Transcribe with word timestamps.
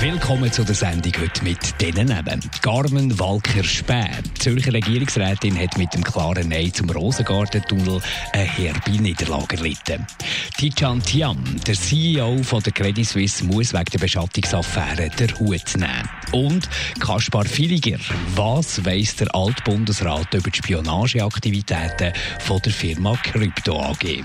Willkommen 0.00 0.52
zu 0.52 0.64
der 0.64 0.74
Sendung 0.74 1.12
heute 1.18 1.42
mit 1.42 1.80
denen 1.80 2.08
neben. 2.08 2.40
Carmen 2.60 3.18
Walker-Späh, 3.18 4.22
die 4.22 4.38
Zürcher 4.38 4.72
Regierungsrätin, 4.72 5.58
hat 5.58 5.78
mit 5.78 5.94
dem 5.94 6.04
klaren 6.04 6.48
Nein 6.48 6.72
zum 6.72 6.90
Rosengartentunnel 6.90 8.00
eine 8.32 8.44
herbe 8.44 8.90
Niederlage 8.90 9.56
erlitten. 9.56 10.06
Tijan 10.58 11.02
Tiam, 11.02 11.42
der 11.66 11.74
CEO 11.74 12.42
von 12.42 12.62
der 12.62 12.72
Credit 12.72 13.06
Suisse, 13.06 13.44
muss 13.44 13.72
wegen 13.72 13.84
der 13.84 13.98
Beschattungsaffäre 13.98 15.08
den 15.10 15.38
Hut 15.38 15.76
nehmen. 15.76 16.08
Und 16.32 16.68
Kaspar 17.00 17.44
Filiger, 17.44 17.98
was 18.34 18.84
weiss 18.84 19.16
der 19.16 19.34
Altbundesrat 19.34 20.34
über 20.34 20.50
die 20.50 20.58
Spionageaktivitäten 20.58 22.12
von 22.40 22.60
der 22.60 22.72
Firma 22.72 23.16
Crypto 23.22 23.80
AG? 23.80 24.22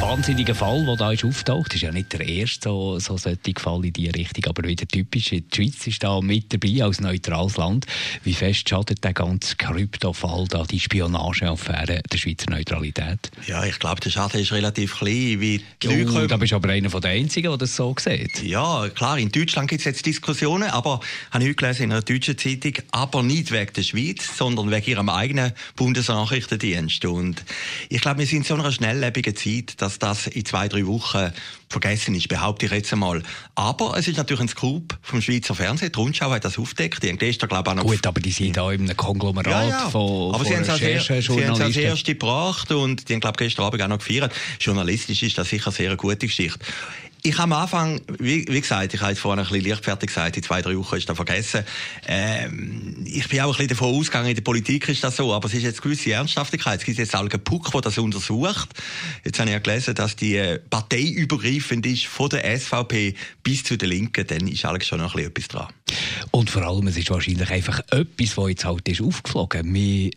Wahnsinniger 0.00 0.54
Fall, 0.54 0.84
der 0.86 0.96
da 0.96 1.12
ist 1.12 1.24
auftaucht. 1.24 1.74
ist 1.74 1.82
ja 1.82 1.92
nicht 1.92 2.12
der 2.12 2.26
erste 2.26 2.68
so, 2.70 2.98
so 2.98 3.18
Fall 3.18 3.84
in 3.84 3.92
diese 3.92 4.14
Richtung, 4.14 4.44
aber 4.46 4.66
wieder 4.66 4.86
typisch. 4.86 5.30
Die 5.30 5.44
Schweiz 5.54 5.86
ist 5.86 6.02
da 6.02 6.20
mit 6.20 6.52
dabei 6.52 6.82
als 6.82 7.00
neutrales 7.00 7.56
Land. 7.56 7.86
Wie 8.24 8.32
fest 8.32 8.68
schadet 8.68 9.04
der 9.04 9.12
ganze 9.12 9.56
Kryptofall 9.56 10.46
da, 10.48 10.64
die 10.64 10.80
Spionageaffäre 10.80 12.02
der 12.10 12.18
Schweizer 12.18 12.50
Neutralität? 12.50 13.30
Ja, 13.46 13.64
ich 13.64 13.78
glaube, 13.78 14.00
der 14.00 14.10
Schaden 14.10 14.40
ist 14.40 14.52
relativ 14.52 14.98
klein. 14.98 15.40
Wie 15.40 15.62
die 15.82 16.06
oh, 16.06 16.26
da 16.26 16.36
bist 16.36 16.52
du 16.52 16.56
aber 16.56 16.70
einer 16.70 16.88
der 16.88 17.10
Einzigen, 17.10 17.48
der 17.48 17.58
das 17.58 17.76
so 17.76 17.94
sieht. 17.98 18.42
Ja, 18.42 18.88
klar, 18.88 19.18
in 19.18 19.30
Deutschland 19.30 19.68
gibt 19.68 19.80
es 19.80 19.84
jetzt 19.84 20.06
Diskussionen, 20.06 20.70
aber 20.70 21.00
habe 21.30 21.44
ich 21.44 21.56
gelesen 21.56 21.84
in 21.84 21.92
einer 21.92 22.02
deutschen 22.02 22.38
Zeitung, 22.38 22.74
aber 22.90 23.22
nicht 23.22 23.52
wegen 23.52 23.72
der 23.74 23.82
Schweiz, 23.82 24.36
sondern 24.36 24.70
wegen 24.70 24.90
ihrem 24.90 25.08
eigenen 25.08 25.52
Bundesnachrichtendienst. 25.76 27.04
Und 27.04 27.44
ich 27.88 28.00
glaube, 28.00 28.20
wir 28.20 28.26
sind 28.26 28.38
in 28.38 28.44
so 28.44 28.54
einer 28.54 28.72
schnelllebigen 28.72 29.36
Zeit, 29.36 29.80
dass 29.80 29.89
das 29.98 30.26
in 30.26 30.44
zwei, 30.44 30.68
drei 30.68 30.86
Wochen 30.86 31.32
vergessen 31.68 32.14
ist, 32.14 32.28
behaupte 32.28 32.66
ich 32.66 32.72
jetzt 32.72 32.92
einmal. 32.92 33.22
Aber 33.54 33.96
es 33.96 34.08
ist 34.08 34.16
natürlich 34.16 34.40
ein 34.40 34.48
Scoop 34.48 34.98
vom 35.02 35.20
Schweizer 35.20 35.54
Fernsehen. 35.54 35.92
Die 35.92 35.98
Rundschau 35.98 36.30
hat 36.30 36.44
das 36.44 36.58
aufgedeckt. 36.58 37.02
Die 37.02 37.08
haben 37.08 37.18
gestern, 37.18 37.48
glaube 37.48 37.70
ich, 37.70 37.72
auch 37.72 37.76
noch... 37.76 37.90
Gut, 37.90 38.06
aber 38.06 38.20
die 38.20 38.30
sind 38.30 38.56
da 38.56 38.70
in 38.72 38.82
einem 38.82 38.96
Konglomerat 38.96 39.46
ja, 39.46 39.68
ja. 39.68 39.90
von, 39.90 40.34
aber 40.34 40.44
von 40.44 40.46
sie 40.46 40.54
haben 40.54 40.62
es 40.62 41.60
als 41.60 41.76
erste 41.76 42.14
gebracht 42.14 42.72
und 42.72 43.08
die 43.08 43.14
haben, 43.14 43.20
glaube 43.20 43.36
ich, 43.40 43.48
gestern 43.48 43.66
Abend 43.66 43.82
auch 43.82 43.88
noch 43.88 43.98
gefeiert. 43.98 44.32
Journalistisch 44.60 45.22
ist 45.22 45.38
das 45.38 45.48
sicher 45.48 45.68
eine 45.68 45.76
sehr 45.76 45.96
gute 45.96 46.26
Geschichte. 46.26 46.58
Ich 47.22 47.36
habe 47.36 47.54
am 47.54 47.62
Anfang, 47.62 48.00
wie, 48.18 48.46
wie 48.48 48.60
gesagt, 48.60 48.94
ich 48.94 49.00
habe 49.00 49.12
jetzt 49.12 49.20
vorhin 49.20 49.44
ein 49.44 49.48
bisschen 49.48 49.68
leichtfertig 49.68 50.08
gesagt, 50.08 50.36
in 50.38 50.42
zwei, 50.42 50.62
drei 50.62 50.76
Wochen 50.76 50.96
ist 50.96 51.08
das 51.08 51.16
vergessen. 51.16 51.64
Ähm, 52.06 53.04
ich 53.04 53.28
bin 53.28 53.40
auch 53.40 53.46
ein 53.46 53.50
bisschen 53.50 53.68
davon 53.68 53.94
ausgegangen, 53.94 54.28
in 54.30 54.34
der 54.34 54.42
Politik 54.42 54.88
ist 54.88 55.04
das 55.04 55.16
so, 55.16 55.34
aber 55.34 55.46
es 55.46 55.54
ist 55.54 55.64
jetzt 55.64 55.82
gewisse 55.82 56.12
Ernsthaftigkeit. 56.12 56.80
Es 56.80 56.86
gibt 56.86 56.98
jetzt 56.98 57.14
auch 57.14 57.28
Puck, 57.44 57.70
der 57.72 57.82
das 57.82 57.98
untersucht. 57.98 58.70
Jetzt 59.22 59.38
habe 59.38 59.50
ich 59.50 59.54
ja 59.54 59.58
gelesen, 59.58 59.94
dass 59.94 60.16
die 60.16 60.36
äh, 60.36 60.58
parteiübergreifend 60.58 61.84
ist, 61.84 62.06
von 62.06 62.30
der 62.30 62.58
SVP 62.58 63.14
bis 63.42 63.64
zu 63.64 63.76
den 63.76 63.90
Linken, 63.90 64.26
dann 64.26 64.48
ist 64.48 64.64
eigentlich 64.64 64.88
schon 64.88 65.00
noch 65.00 65.14
ein 65.14 65.30
bisschen 65.30 65.30
etwas 65.30 65.48
dran. 65.48 65.68
Und 66.30 66.48
vor 66.48 66.62
allem, 66.62 66.86
es 66.86 66.96
ist 66.96 67.10
wahrscheinlich 67.10 67.50
einfach 67.50 67.80
etwas, 67.90 68.36
was 68.36 68.48
jetzt 68.48 68.64
halt 68.64 68.88
ist 68.88 69.02
aufgeflogen. 69.02 69.70
Man 69.70 70.10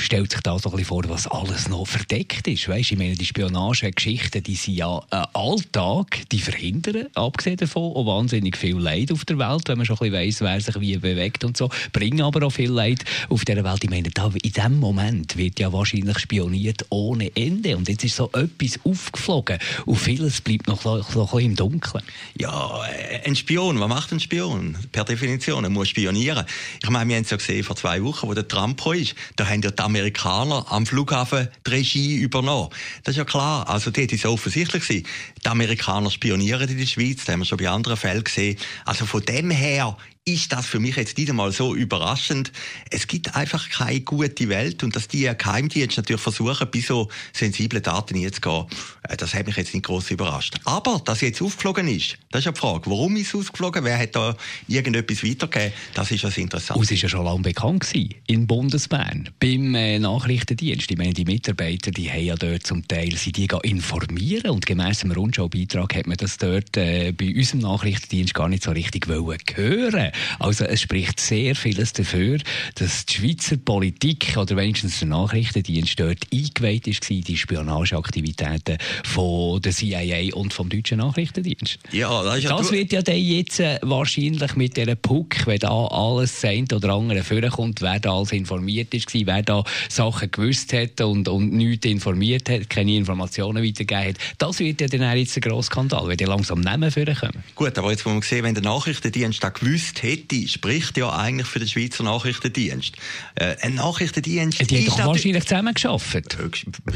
stellt 0.00 0.32
sich 0.32 0.40
da 0.40 0.58
so 0.58 0.70
ein 0.70 0.72
bisschen 0.72 0.86
vor, 0.86 1.04
was 1.08 1.26
alles 1.26 1.68
noch 1.68 1.86
verdeckt 1.86 2.48
ist. 2.48 2.68
Weißt, 2.68 2.92
ich 2.92 2.98
meine, 2.98 3.14
die 3.14 3.26
Spionagegeschichten, 3.26 4.42
die 4.42 4.54
sind 4.54 4.74
ja 4.74 5.00
ein 5.10 5.26
Alltag, 5.34 6.22
die 6.32 6.40
verhindern, 6.50 7.06
abgesehen 7.14 7.56
davon, 7.56 7.92
auch 7.94 8.06
wahnsinnig 8.06 8.56
viel 8.56 8.78
Leid 8.78 9.12
auf 9.12 9.24
der 9.24 9.38
Welt, 9.38 9.68
wenn 9.68 9.78
man 9.78 9.86
schon 9.86 9.96
ein 9.98 10.10
bisschen 10.10 10.14
weiss, 10.14 10.40
wer 10.40 10.60
sich 10.60 10.80
wie 10.80 10.96
bewegt 10.96 11.44
und 11.44 11.56
so, 11.56 11.68
bringen 11.92 12.22
aber 12.22 12.46
auch 12.46 12.50
viel 12.50 12.70
Leid 12.70 13.04
auf 13.28 13.44
dieser 13.44 13.64
Welt. 13.64 13.84
Ich 13.84 13.90
meine, 13.90 14.08
da, 14.10 14.30
in 14.42 14.52
diesem 14.52 14.78
Moment 14.78 15.36
wird 15.36 15.60
ja 15.60 15.72
wahrscheinlich 15.72 16.18
spioniert 16.18 16.86
ohne 16.88 17.34
Ende 17.36 17.76
und 17.76 17.88
jetzt 17.88 18.04
ist 18.04 18.16
so 18.16 18.30
etwas 18.32 18.80
aufgeflogen 18.84 19.58
und 19.84 19.96
vieles 19.96 20.40
bleibt 20.40 20.68
noch, 20.68 20.84
noch, 20.84 21.14
noch 21.14 21.34
im 21.34 21.54
Dunkeln. 21.54 22.02
Ja, 22.38 22.80
äh, 22.86 23.26
ein 23.26 23.36
Spion, 23.36 23.78
was 23.78 23.88
macht 23.88 24.12
ein 24.12 24.20
Spion? 24.20 24.76
Per 24.92 25.04
Definition, 25.04 25.64
er 25.64 25.70
muss 25.70 25.88
spionieren. 25.88 26.46
Ich 26.82 26.88
meine, 26.88 27.08
wir 27.08 27.16
haben 27.16 27.24
es 27.24 27.30
ja 27.30 27.36
gesehen 27.36 27.62
vor 27.62 27.76
zwei 27.76 28.02
Wochen, 28.02 28.26
wo 28.26 28.34
der 28.34 28.48
Trump 28.48 28.84
ist, 28.94 29.14
da 29.36 29.46
haben 29.46 29.60
ja 29.60 29.70
die 29.70 29.82
Amerikaner 29.82 30.64
am 30.70 30.86
Flughafen 30.86 31.48
die 31.66 31.70
Regie 31.70 32.16
übernommen. 32.16 32.70
Das 33.04 33.12
ist 33.12 33.18
ja 33.18 33.24
klar, 33.24 33.68
also 33.68 33.90
dort 33.90 34.12
ist 34.12 34.24
es 34.24 34.30
offensichtlich. 34.30 34.86
Die 34.88 35.04
Amerikaner 35.44 36.10
spionieren 36.10 36.37
spionieren 36.38 36.68
in 36.68 36.78
der 36.78 36.86
Schweiz. 36.86 37.24
Das 37.24 37.28
haben 37.28 37.40
wir 37.40 37.44
schon 37.44 37.58
bei 37.58 37.68
anderen 37.68 37.96
Fällen 37.96 38.24
gesehen. 38.24 38.56
Also 38.84 39.06
von 39.06 39.22
dem 39.22 39.50
her 39.50 39.96
ist 40.28 40.52
das 40.52 40.66
für 40.66 40.78
mich 40.78 40.96
jetzt 40.96 41.16
nicht 41.16 41.30
einmal 41.30 41.52
so 41.52 41.74
überraschend. 41.74 42.52
Es 42.90 43.06
gibt 43.06 43.34
einfach 43.34 43.68
keine 43.70 44.00
gute 44.00 44.48
Welt 44.48 44.82
und 44.82 44.94
dass 44.94 45.08
die 45.08 45.30
Geheimdienste 45.36 46.00
natürlich 46.00 46.20
versuchen, 46.20 46.68
bei 46.70 46.80
so 46.80 47.08
sensiblen 47.32 47.82
Daten 47.82 48.14
hinzugehen, 48.14 48.66
äh, 49.08 49.16
das 49.16 49.34
hat 49.34 49.46
mich 49.46 49.56
jetzt 49.56 49.72
nicht 49.72 49.86
groß 49.86 50.10
überrascht. 50.10 50.56
Aber, 50.64 51.00
dass 51.04 51.22
jetzt 51.22 51.40
aufgeflogen 51.40 51.88
ist, 51.88 52.18
das 52.30 52.40
ist 52.40 52.44
ja 52.44 52.52
die 52.52 52.60
Frage. 52.60 52.90
Warum 52.90 53.16
ist 53.16 53.28
es 53.28 53.34
aufgeflogen? 53.34 53.84
Wer 53.84 53.98
hat 53.98 54.14
da 54.14 54.36
irgendetwas 54.66 55.24
weitergegeben? 55.24 55.72
Das 55.94 56.10
ist 56.10 56.24
was 56.24 56.36
interessant. 56.36 56.80
es 56.82 56.90
ist 56.90 57.02
ja 57.02 57.08
schon 57.08 57.24
lange 57.24 57.40
bekannt 57.40 57.80
gewesen, 57.80 58.14
in 58.26 58.46
Bundesbern, 58.46 59.30
beim 59.40 59.74
äh, 59.74 59.98
Nachrichtendienst. 59.98 60.90
Ich 60.90 60.98
meine, 60.98 61.14
die 61.14 61.24
Mitarbeiter, 61.24 61.90
die 61.90 62.10
haben 62.10 62.24
ja 62.24 62.34
dort 62.36 62.66
zum 62.66 62.86
Teil 62.86 63.16
sie 63.16 63.32
die 63.32 63.48
informieren 63.62 64.50
und 64.50 64.66
gemäss 64.66 65.00
dem 65.00 65.12
Rundschau-Beitrag 65.12 65.94
hat 65.94 66.06
man 66.06 66.18
das 66.18 66.36
dort 66.36 66.76
äh, 66.76 67.12
bei 67.12 67.34
unserem 67.34 67.60
Nachrichtendienst 67.60 68.34
gar 68.34 68.48
nicht 68.48 68.62
so 68.62 68.72
richtig 68.72 69.08
wollen 69.08 69.38
hören 69.54 70.12
also 70.38 70.64
es 70.64 70.82
spricht 70.82 71.20
sehr 71.20 71.54
vieles 71.54 71.92
dafür, 71.92 72.38
dass 72.76 73.06
die 73.06 73.14
Schweizer 73.14 73.56
Politik 73.56 74.36
oder 74.36 74.56
wenigstens 74.56 74.98
der 75.00 75.08
Nachrichtendienst 75.08 75.98
dort 75.98 76.18
eingeweiht 76.32 76.86
war, 76.86 77.16
die 77.20 77.36
Spionageaktivitäten 77.36 78.78
von 79.04 79.60
der 79.62 79.72
CIA 79.72 80.34
und 80.34 80.52
vom 80.52 80.68
deutschen 80.68 80.98
Nachrichtendienst. 80.98 81.78
Ja, 81.92 82.22
das, 82.22 82.42
ja 82.42 82.56
das 82.56 82.72
wird 82.72 82.92
ja 82.92 83.02
dann 83.02 83.16
jetzt 83.16 83.60
äh, 83.60 83.78
wahrscheinlich 83.82 84.56
mit 84.56 84.76
dieser 84.76 84.94
Puck, 84.94 85.46
wenn 85.46 85.58
da 85.58 85.86
alles 85.86 86.40
sein 86.40 86.66
oder 86.72 86.94
andere 86.94 87.22
vorkommt, 87.22 87.80
wer 87.80 88.00
da 88.00 88.14
alles 88.14 88.32
informiert 88.32 88.94
ist, 88.94 89.12
wer 89.14 89.42
da 89.42 89.64
Sachen 89.88 90.30
gewusst 90.30 90.72
hat 90.72 91.00
und, 91.00 91.28
und 91.28 91.52
nichts 91.52 91.86
informiert 91.86 92.48
hat, 92.48 92.70
keine 92.70 92.94
Informationen 92.94 93.64
weitergegeben 93.64 94.14
hat, 94.14 94.16
das 94.38 94.58
wird 94.58 94.80
ja 94.80 94.88
dann 94.88 95.16
jetzt 95.16 95.36
ein 95.36 95.40
grosser 95.40 95.68
Skandal, 95.68 96.08
wenn 96.08 96.16
die 96.16 96.24
langsam 96.24 96.60
Namen 96.60 96.90
vorkommen. 96.90 97.44
Gut, 97.54 97.76
aber 97.78 97.90
jetzt 97.90 98.04
muss 98.04 98.14
man 98.14 98.22
sehen, 98.22 98.44
wenn 98.44 98.54
der 98.54 98.62
Nachrichtendienst 98.62 99.42
da 99.42 99.50
gewusst 99.50 99.97
hätte, 100.02 100.48
spricht 100.48 100.96
ja 100.96 101.10
eigentlich 101.10 101.46
für 101.46 101.58
den 101.58 101.68
Schweizer 101.68 102.04
Nachrichtendienst. 102.04 102.94
Äh, 103.34 103.56
ein 103.60 103.74
Nachrichtendienst. 103.74 104.70
Die 104.70 104.78
haben 104.78 104.86
doch 104.86 105.06
wahrscheinlich 105.06 105.44
zusammen 105.44 105.74
geschafft. 105.74 106.14
Äh, 106.14 106.26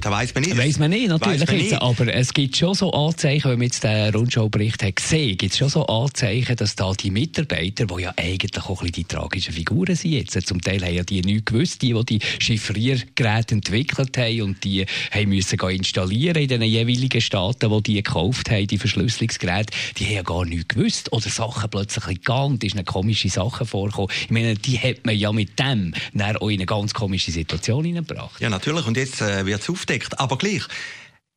da 0.01 0.11
weiß 0.11 0.35
man 0.35 0.45
nicht. 0.45 0.57
Weiß 0.57 0.79
man 0.79 0.91
nicht, 0.91 1.09
natürlich. 1.09 1.47
Man 1.47 1.57
nicht. 1.57 1.81
Aber 1.81 2.13
es 2.13 2.33
gibt 2.33 2.57
schon 2.57 2.75
so 2.75 2.93
Anzeichen, 2.93 3.51
wenn 3.51 3.59
man 3.59 3.67
jetzt 3.67 3.85
den 3.85 4.15
Rundschau-Bericht 4.15 4.83
hat 4.83 4.97
gesehen, 4.97 5.37
gibt 5.37 5.53
es 5.53 5.59
schon 5.59 5.69
so 5.69 5.87
Anzeichen, 5.87 6.57
dass 6.57 6.77
da 6.77 6.93
die 6.93 7.11
Mitarbeiter, 7.11 7.87
die 7.87 8.03
ja 8.03 8.13
eigentlich 8.17 8.63
auch 8.63 8.69
ein 8.69 8.77
bisschen 8.77 8.93
die 8.93 9.05
tragischen 9.05 9.55
Figuren 9.55 9.95
sind 9.95 10.13
jetzt, 10.13 10.47
zum 10.47 10.61
Teil 10.61 10.83
haben 10.84 10.95
ja 10.95 11.03
die 11.03 11.23
nichts 11.23 11.47
gewusst, 11.47 11.83
die, 11.83 11.93
die 11.93 12.05
die 12.05 12.21
Chiffriergeräte 12.39 13.55
entwickelt 13.55 14.17
haben 14.17 14.43
und 14.43 14.65
die 14.65 14.87
haben 15.11 15.29
müssen 15.29 15.59
installieren 15.71 16.43
in 16.43 16.49
den 16.49 16.63
jeweiligen 16.63 17.21
Staaten, 17.21 17.71
wo 17.71 17.81
die 17.81 17.95
gekauft 17.95 18.51
haben, 18.51 18.67
die 18.67 18.79
Verschlüsselungsgeräte, 18.79 19.73
die 19.99 20.07
haben 20.07 20.15
ja 20.15 20.23
gar 20.23 20.45
nichts 20.45 20.69
gewusst 20.69 21.13
oder 21.13 21.29
Sachen 21.29 21.71
plötzlich 21.71 22.05
gegangen, 22.05 22.59
ist 22.63 22.75
komische 22.92 23.28
Sachen 23.28 23.66
vorkommen. 23.66 24.08
Ich 24.10 24.30
meine, 24.30 24.54
die 24.54 24.78
hat 24.78 25.04
man 25.04 25.16
ja 25.16 25.32
mit 25.32 25.58
dem 25.58 25.94
auch 26.19 26.48
in 26.48 26.58
eine 26.58 26.66
ganz 26.66 26.92
komische 26.94 27.30
Situation 27.30 27.84
hineingebracht. 27.84 28.41
Ja, 28.41 28.50
natürlich. 28.50 28.86
Und 28.86 28.97
jetzt 28.97 29.20
äh, 29.20 29.47
wird 29.47 29.62
es 29.62 29.70
aufdeckt. 29.70 30.20
Aber 30.20 30.36
gleich, 30.36 30.62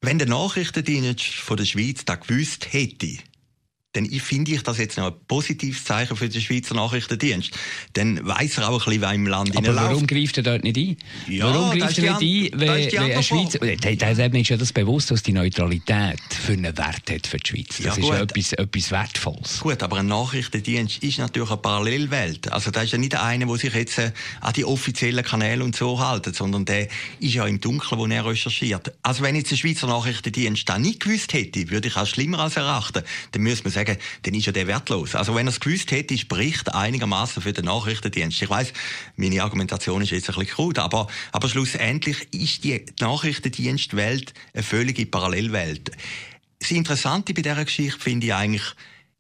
wenn 0.02 0.20
der 0.20 0.28
Nachrichtendienst 0.28 1.24
von 1.24 1.58
der 1.58 1.66
Schweiz 1.66 2.06
da 2.06 2.16
gewusst 2.16 2.74
hätte, 2.74 3.18
dann 3.96 4.10
finde 4.10 4.52
ich 4.52 4.64
das 4.64 4.78
jetzt 4.78 4.98
noch 4.98 5.08
ein 5.08 5.14
positives 5.28 5.84
Zeichen 5.84 6.16
für 6.18 6.28
den 6.28 6.42
Schweizer 6.42 6.76
Nachrichtendienst. 6.76 7.52
Dann 7.94 8.26
weiss 8.26 8.58
er 8.58 8.70
auch 8.70 8.82
ein 8.82 8.86
bisschen, 8.86 9.02
wer 9.02 9.14
im 9.14 9.28
Land 9.28 9.56
Aber 9.56 9.76
warum 9.76 10.00
läuft. 10.00 10.08
greift 10.08 10.38
er 10.38 10.44
dort 10.44 10.64
nicht 10.64 10.78
ein? 10.78 10.98
Ja, 11.28 11.46
warum 11.46 11.78
greift 11.78 11.98
er 11.98 12.18
nicht 12.18 12.54
ein, 12.54 12.60
wenn, 12.60 12.70
wenn 12.70 13.12
eine 13.12 13.24
Schweizer... 13.24 13.60
Der, 13.60 14.34
ist 14.34 14.50
ja 14.50 14.58
das 14.58 14.74
bewusst, 14.74 15.12
dass 15.12 15.24
die 15.24 15.32
Neutralität 15.32 16.20
für 16.30 16.54
einen 16.54 16.78
Wert 16.78 17.10
hat 17.10 17.28
für 17.28 17.38
die 17.38 17.48
Schweiz. 17.48 17.78
Das 17.78 17.80
ja, 17.80 17.94
ist 17.94 18.10
ja 18.10 18.22
etwas, 18.22 18.54
etwas 18.54 18.92
Wertvolles. 18.92 19.60
Gut, 19.62 19.82
aber 19.82 19.98
ein 19.98 20.08
Nachrichtendienst 20.08 21.04
ist 21.04 21.18
natürlich 21.18 21.50
eine 21.50 21.58
Parallelwelt. 21.58 22.52
Also 22.52 22.72
da 22.72 22.82
ist 22.82 22.92
ja 22.92 22.98
nicht 22.98 23.16
einer, 23.16 23.46
der 23.46 23.58
sich 23.58 23.74
jetzt 23.74 23.98
äh, 23.98 24.12
an 24.42 24.54
die 24.54 24.66
offiziellen 24.66 25.24
Kanäle 25.24 25.64
und 25.64 25.76
so 25.76 26.06
hält, 26.06 26.34
sondern 26.36 26.66
der 26.66 26.88
ist 27.20 27.34
ja 27.34 27.46
im 27.46 27.62
Dunkeln, 27.62 28.00
wo 28.00 28.06
er 28.06 28.26
recherchiert. 28.26 28.94
Also 29.02 29.24
wenn 29.24 29.36
jetzt 29.36 29.52
der 29.52 29.58
Schweizer 29.58 29.88
Nachrichtendienst 29.88 30.68
da 30.68 30.78
nicht 30.78 31.00
gewusst 31.00 31.34
hätte, 31.34 31.70
würde 31.70 31.88
ich 31.88 31.96
auch 31.96 32.06
schlimmer 32.06 32.40
als 32.40 32.58
erachten. 32.58 33.04
Dann 33.32 33.42
müsste 33.42 33.64
man 33.64 33.74
sagen, 33.74 33.85
sagen, 33.86 34.00
dann 34.24 34.34
ist 34.34 34.46
ja 34.46 34.52
der 34.52 34.68
wertlos. 34.68 35.16
Also 35.16 35.36
wenn 35.36 35.48
er 35.48 35.52
es 35.52 35.60
gewusst 35.60 35.92
hätte, 35.92 36.14
ist 36.14 36.28
Bericht 36.28 36.74
einigermaßen 36.74 37.42
für 37.42 37.54
den 37.54 37.66
Nachrichtendienst. 37.66 38.42
Ich 38.42 38.50
weiß, 38.50 38.74
meine 39.16 39.44
Argumentation 39.44 40.02
ist 40.02 40.12
jetzt 40.12 40.30
ein 40.30 40.36
bisschen 40.36 40.56
krud, 40.56 40.80
aber, 40.80 41.08
aber 41.32 41.50
schlussendlich 41.50 42.28
ist 42.34 42.64
die 42.64 42.86
Nachrichtendienstwelt 43.00 44.34
eine 44.54 44.64
völlige 44.64 45.06
Parallelwelt. 45.06 45.92
Das 46.60 46.72
Interessante 46.72 47.34
bei 47.34 47.42
dieser 47.42 47.64
Geschichte 47.64 48.00
finde 48.00 48.28
ich 48.28 48.34
eigentlich, 48.34 48.64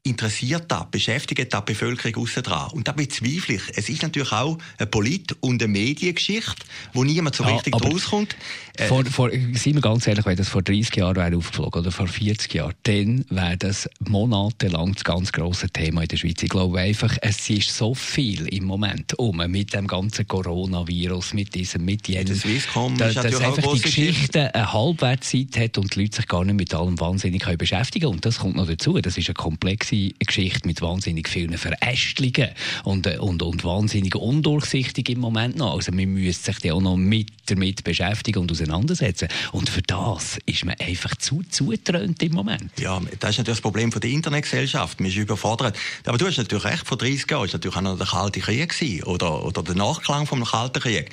interessiert 0.05 0.65
das, 0.67 0.85
beschäftigt 0.91 1.51
das 1.51 1.65
die 1.65 1.73
Bevölkerung 1.73 2.23
aussen 2.23 2.43
dran. 2.43 2.69
Und 2.71 2.87
da 2.87 2.91
bezweifle 2.91 3.55
ich. 3.55 3.63
Es 3.75 3.89
ist 3.89 4.03
natürlich 4.03 4.31
auch 4.31 4.57
eine 4.77 4.87
Polit- 4.87 5.35
und 5.39 5.61
eine 5.61 5.71
Mediengeschichte, 5.71 6.53
wo 6.93 7.03
niemand 7.03 7.35
so 7.35 7.43
ja, 7.43 7.55
richtig 7.55 7.73
rauskommt. 7.73 8.35
Äh, 8.77 8.87
vor, 8.87 9.03
vor, 9.05 9.31
seien 9.31 9.73
wir 9.73 9.81
ganz 9.81 10.05
ehrlich, 10.05 10.25
wenn 10.25 10.37
das 10.37 10.49
vor 10.49 10.61
30 10.61 10.95
Jahren 10.95 11.15
wäre 11.15 11.35
aufgeflogen 11.35 11.81
oder 11.81 11.91
vor 11.91 12.07
40 12.07 12.53
Jahren, 12.53 12.75
dann 12.83 13.25
wäre 13.29 13.57
das 13.57 13.89
monatelang 13.99 14.93
das 14.93 15.03
ganz 15.03 15.31
grosse 15.31 15.69
Thema 15.69 16.03
in 16.03 16.07
der 16.07 16.17
Schweiz. 16.17 16.43
Ich 16.43 16.49
glaube 16.49 16.79
einfach, 16.79 17.17
es 17.21 17.49
ist 17.49 17.75
so 17.75 17.95
viel 17.95 18.47
im 18.47 18.65
Moment 18.65 19.17
um 19.17 19.37
mit 19.37 19.73
dem 19.73 19.87
ganzen 19.87 20.27
Coronavirus, 20.27 21.33
mit 21.33 21.55
diesem, 21.55 21.83
mit 21.83 22.07
jenem. 22.07 22.27
Das 22.27 22.39
Swisscom 22.39 22.95
da, 22.97 23.07
ist 23.07 23.17
dass 23.17 23.41
einfach 23.41 23.73
die 23.73 23.81
Geschichte 23.81 24.53
eine 24.53 24.71
Halbwertszeit 24.71 25.57
hat 25.57 25.77
und 25.79 25.95
die 25.95 26.01
Leute 26.01 26.17
sich 26.17 26.27
gar 26.27 26.45
nicht 26.45 26.55
mit 26.55 26.73
allem 26.75 26.99
wahnsinnig 26.99 27.43
beschäftigen 27.57 28.03
können. 28.05 28.15
Und 28.15 28.25
das 28.25 28.39
kommt 28.39 28.55
noch 28.55 28.67
dazu. 28.67 28.99
Das 28.99 29.17
ist 29.17 29.27
eine 29.29 29.33
komplexe 29.33 29.94
Geschichte 30.19 30.67
mit 30.67 30.81
wahnsinnig 30.81 31.29
vielen 31.29 31.57
Verästelungen 31.57 32.49
und, 32.83 33.07
äh, 33.07 33.17
und, 33.17 33.41
und 33.41 33.63
wahnsinnig 33.63 34.15
undurchsichtig 34.15 35.09
im 35.09 35.19
Moment 35.19 35.57
noch. 35.57 35.75
Also 35.75 35.91
man 35.91 36.05
müsste 36.05 36.53
sich 36.53 36.71
auch 36.71 36.81
noch 36.81 36.97
mit 36.97 37.29
damit 37.47 37.83
beschäftigen 37.83 38.39
und 38.39 38.51
auseinandersetzen. 38.51 39.27
Und 39.51 39.69
für 39.69 39.81
das 39.81 40.37
ist 40.45 40.65
man 40.65 40.75
einfach 40.79 41.15
zu 41.15 41.43
zutrönt 41.49 42.21
im 42.23 42.33
Moment. 42.33 42.71
Ja, 42.79 42.99
das 43.19 43.31
ist 43.31 43.37
natürlich 43.37 43.57
das 43.57 43.61
Problem 43.61 43.91
von 43.91 44.01
der 44.01 44.09
Internetgesellschaft. 44.09 44.99
Man 44.99 45.09
ist 45.09 45.17
überfordert. 45.17 45.77
Aber 46.05 46.17
du 46.17 46.25
hast 46.25 46.37
natürlich 46.37 46.65
recht, 46.65 46.87
vor 46.87 46.97
30 46.97 47.29
Jahren 47.29 47.41
war 47.41 47.53
natürlich 47.53 47.75
auch 47.75 47.81
noch 47.81 47.97
der 47.97 48.07
Kalte 48.07 48.39
Krieg 48.39 49.05
oder, 49.05 49.45
oder 49.45 49.63
der 49.63 49.75
Nachklang 49.75 50.25
vom 50.25 50.43
Kalten 50.43 50.79
Krieg. 50.79 51.11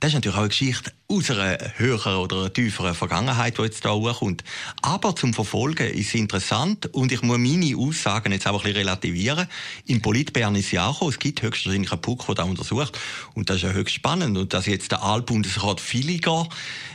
Das 0.00 0.10
ist 0.10 0.14
natürlich 0.14 0.36
auch 0.36 0.40
eine 0.40 0.48
Geschichte 0.48 0.92
aus 1.08 1.30
einer 1.30 1.58
höheren 1.76 2.16
oder 2.16 2.52
tieferen 2.52 2.94
Vergangenheit, 2.94 3.58
die 3.58 3.62
jetzt 3.62 3.84
da 3.84 3.92
hochkommt. 3.92 4.42
Aber 4.82 5.14
zum 5.16 5.34
Verfolgen 5.34 5.86
ist 5.86 6.08
es 6.08 6.14
interessant 6.14 6.86
und 6.92 7.12
ich 7.12 7.22
muss 7.22 7.38
meine 7.38 7.76
Aussagen 8.24 8.32
jetzt 8.32 8.46
auch 8.46 8.52
ein 8.52 8.62
bisschen 8.62 8.76
relativieren. 8.76 9.46
Im 9.86 10.00
Politbern 10.00 10.54
ist 10.54 10.72
ja 10.72 10.86
auch 10.86 11.08
Es 11.08 11.18
gibt 11.18 11.42
höchstwahrscheinlich 11.42 11.92
einen 11.92 12.00
Puck, 12.00 12.26
der 12.26 12.34
das 12.36 12.46
untersucht. 12.46 12.98
Und 13.34 13.50
das 13.50 13.56
ist 13.56 13.62
ja 13.62 13.70
höchst 13.70 13.94
spannend. 13.94 14.36
Und 14.36 14.52
dass 14.52 14.66
jetzt 14.66 14.90
der 14.90 15.02
Altbundesrat 15.02 15.80
Filiger, 15.80 16.48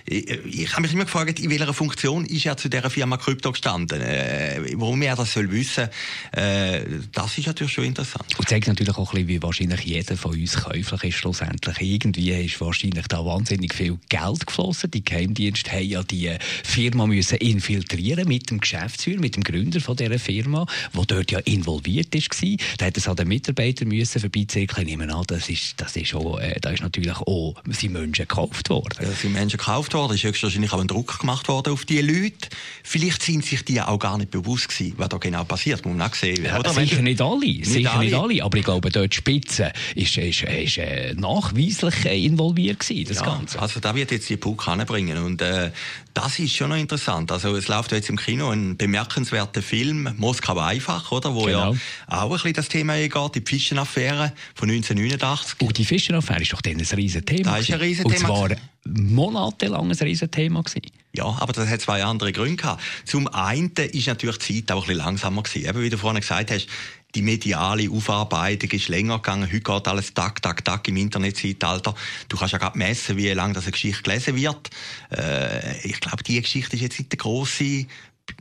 ich, 0.05 0.29
ich 0.45 0.71
habe 0.71 0.81
mich 0.81 0.93
immer 0.93 1.05
gefragt, 1.05 1.39
in 1.39 1.49
welcher 1.49 1.73
Funktion 1.73 2.25
ist 2.25 2.45
er 2.45 2.57
zu 2.57 2.69
dieser 2.69 2.89
Firma 2.89 3.17
Krypto 3.17 3.51
gestanden? 3.51 4.01
Äh, 4.01 4.73
warum 4.75 5.01
er 5.01 5.15
das 5.15 5.33
soll 5.33 5.51
wissen, 5.51 5.89
äh, 6.31 6.81
das 7.11 7.37
ist 7.37 7.47
natürlich 7.47 7.73
schon 7.73 7.85
interessant. 7.85 8.37
Und 8.37 8.49
zeigt 8.49 8.67
natürlich 8.67 8.97
auch 8.97 9.13
ein 9.13 9.25
bisschen, 9.25 9.27
wie 9.27 9.43
wahrscheinlich 9.43 9.81
jeder 9.81 10.17
von 10.17 10.31
uns 10.31 10.55
käuflich 10.55 11.03
ist 11.03 11.15
schlussendlich. 11.15 11.77
Irgendwie 11.79 12.31
ist 12.31 12.59
wahrscheinlich 12.59 13.07
da 13.07 13.23
wahnsinnig 13.23 13.73
viel 13.73 13.99
Geld 14.09 14.47
geflossen. 14.47 14.91
Die 14.91 15.03
Geheimdienste 15.03 15.71
haben 15.71 15.87
ja 15.87 16.03
die 16.03 16.31
Firma 16.63 17.05
müssen 17.05 17.37
infiltrieren 17.37 18.27
mit 18.27 18.49
dem 18.49 18.59
Geschäftsführer, 18.59 19.19
mit 19.19 19.35
dem 19.35 19.43
Gründer 19.43 19.79
von 19.79 19.95
dieser 19.95 20.19
Firma, 20.19 20.65
der 21.09 21.18
dort 21.19 21.31
ja 21.31 21.39
involviert 21.39 22.13
war. 22.13 22.57
Da 22.77 22.85
hat 22.85 22.97
es 22.97 23.07
an 23.07 23.15
den 23.15 23.27
Mitarbeitern 23.27 23.87
müssen 23.87 24.19
vorbeizirkeln. 24.19 24.87
Ich 24.87 24.97
nehme 24.97 25.13
an, 25.13 25.23
das 25.27 25.49
ist, 25.49 25.73
das 25.77 25.95
ist 25.95 26.13
auch, 26.13 26.39
äh, 26.39 26.57
da 26.61 26.69
ist 26.71 26.81
natürlich 26.81 27.17
auch 27.17 27.55
sind 27.69 27.93
Menschen 27.93 28.27
gekauft 28.27 28.69
worden. 28.69 28.97
Ja, 29.01 29.11
sind 29.11 29.33
Menschen 29.33 29.57
gekauft 29.57 29.93
worden. 29.93 30.13
Es 30.13 30.23
ist 30.23 30.23
höchstwahrscheinlich 30.23 30.73
auch 30.73 30.81
ein 30.81 30.87
Druck 30.87 31.19
gemacht 31.19 31.47
worden 31.47 31.73
auf 31.73 31.85
diese 31.85 32.01
Leute. 32.01 32.49
Vielleicht 32.83 33.23
sind 33.23 33.45
sich 33.45 33.63
die 33.65 33.81
auch 33.81 33.99
gar 33.99 34.17
nicht 34.17 34.31
bewusst 34.31 34.69
gewesen, 34.69 34.93
was 34.97 35.09
da 35.09 35.17
genau 35.17 35.43
passiert. 35.43 35.85
Muss 35.85 35.95
man 35.95 36.09
auch 36.09 36.15
sehen. 36.15 36.43
Ja, 36.43 36.59
oder? 36.59 36.71
Sicher 36.71 37.01
nicht 37.01 37.21
alle. 37.21 37.39
Nicht 37.39 37.65
sicher 37.65 37.93
alle. 37.93 38.05
nicht 38.05 38.15
alle. 38.15 38.43
Aber 38.43 38.57
ich 38.57 38.65
glaube, 38.65 38.89
dort 38.89 39.13
Spitze 39.13 39.73
ist, 39.95 40.17
ist, 40.17 40.43
ist, 40.43 40.77
äh, 40.77 41.13
nachweislich 41.15 42.05
äh, 42.05 42.25
involviert 42.25 42.79
gewesen, 42.79 43.07
das 43.07 43.17
ja, 43.17 43.25
Ganze. 43.25 43.59
Also 43.59 43.79
da 43.79 43.95
wird 43.95 44.11
jetzt 44.11 44.29
die 44.29 44.37
Puck 44.37 44.67
anbringen 44.67 45.17
und 45.17 45.41
äh, 45.41 45.71
das 46.13 46.39
ist 46.39 46.55
schon 46.55 46.69
noch 46.69 46.77
interessant. 46.77 47.31
Also 47.31 47.55
es 47.55 47.67
läuft 47.67 47.91
jetzt 47.91 48.09
im 48.09 48.17
Kino 48.17 48.49
ein 48.49 48.77
bemerkenswerter 48.77 49.61
Film, 49.61 50.13
Moskau 50.17 50.57
einfach, 50.57 51.08
oder? 51.11 51.33
Wo 51.33 51.43
genau. 51.43 51.73
ja 51.73 51.79
auch 52.07 52.23
ein 52.23 52.29
bisschen 52.29 52.53
das 52.53 52.69
Thema 52.69 52.95
geht, 52.95 53.35
die 53.35 53.41
Fischenaffäre 53.45 54.33
von 54.55 54.69
1989. 54.69 55.61
Und 55.61 55.77
die 55.77 55.85
Fischenaffäre 55.85 56.41
ist 56.41 56.53
doch 56.53 56.61
dann 56.61 56.77
ein 56.77 56.85
riesen 56.95 57.25
Thema. 57.25 57.51
Das 57.51 57.61
ist 57.61 57.71
ein 57.71 57.79
riesen 57.79 58.05
Thema. 58.05 58.29
Und 58.29 58.49
zwar 58.49 58.49
monatelang 58.85 59.89
ein 59.89 59.97
riesen 59.97 60.31
Thema 60.31 60.63
gewesen. 60.63 60.91
Ja, 61.13 61.25
aber 61.25 61.53
das 61.53 61.67
hat 61.67 61.81
zwei 61.81 62.03
andere 62.03 62.31
Gründe 62.31 62.55
gehabt. 62.55 62.81
Zum 63.05 63.27
einen 63.27 63.71
ist 63.71 64.07
natürlich 64.07 64.37
die 64.37 64.65
Zeit 64.65 64.71
auch 64.75 64.83
ein 64.83 64.87
bisschen 64.87 64.97
langsamer 64.97 65.43
gewesen. 65.43 65.67
Eben 65.67 65.81
wie 65.81 65.89
du 65.89 65.97
vorhin 65.97 66.21
gesagt 66.21 66.51
hast, 66.51 66.67
die 67.15 67.23
mediale 67.23 67.89
Aufarbeitung 67.89 68.69
ist 68.69 68.87
länger 68.87 69.15
gegangen. 69.15 69.47
Heute 69.51 69.61
geht 69.61 69.87
alles 69.87 70.13
tak, 70.13 70.41
tak, 70.41 70.63
tak 70.63 70.87
im 70.87 70.97
Internetzeitalter. 70.97 71.95
Du 72.27 72.37
kannst 72.37 72.53
ja 72.53 72.59
gerade 72.59 72.77
messen, 72.77 73.17
wie 73.17 73.29
lange 73.31 73.53
das 73.53 73.63
eine 73.63 73.71
Geschichte 73.71 74.03
gelesen 74.03 74.35
wird. 74.35 74.69
Äh, 75.11 75.87
ich 75.87 75.99
glaube, 75.99 76.23
die 76.23 76.39
Geschichte 76.39 76.75
ist 76.75 76.83
jetzt 76.83 76.99
nicht 76.99 77.11
der 77.11 77.17
grosse 77.17 77.87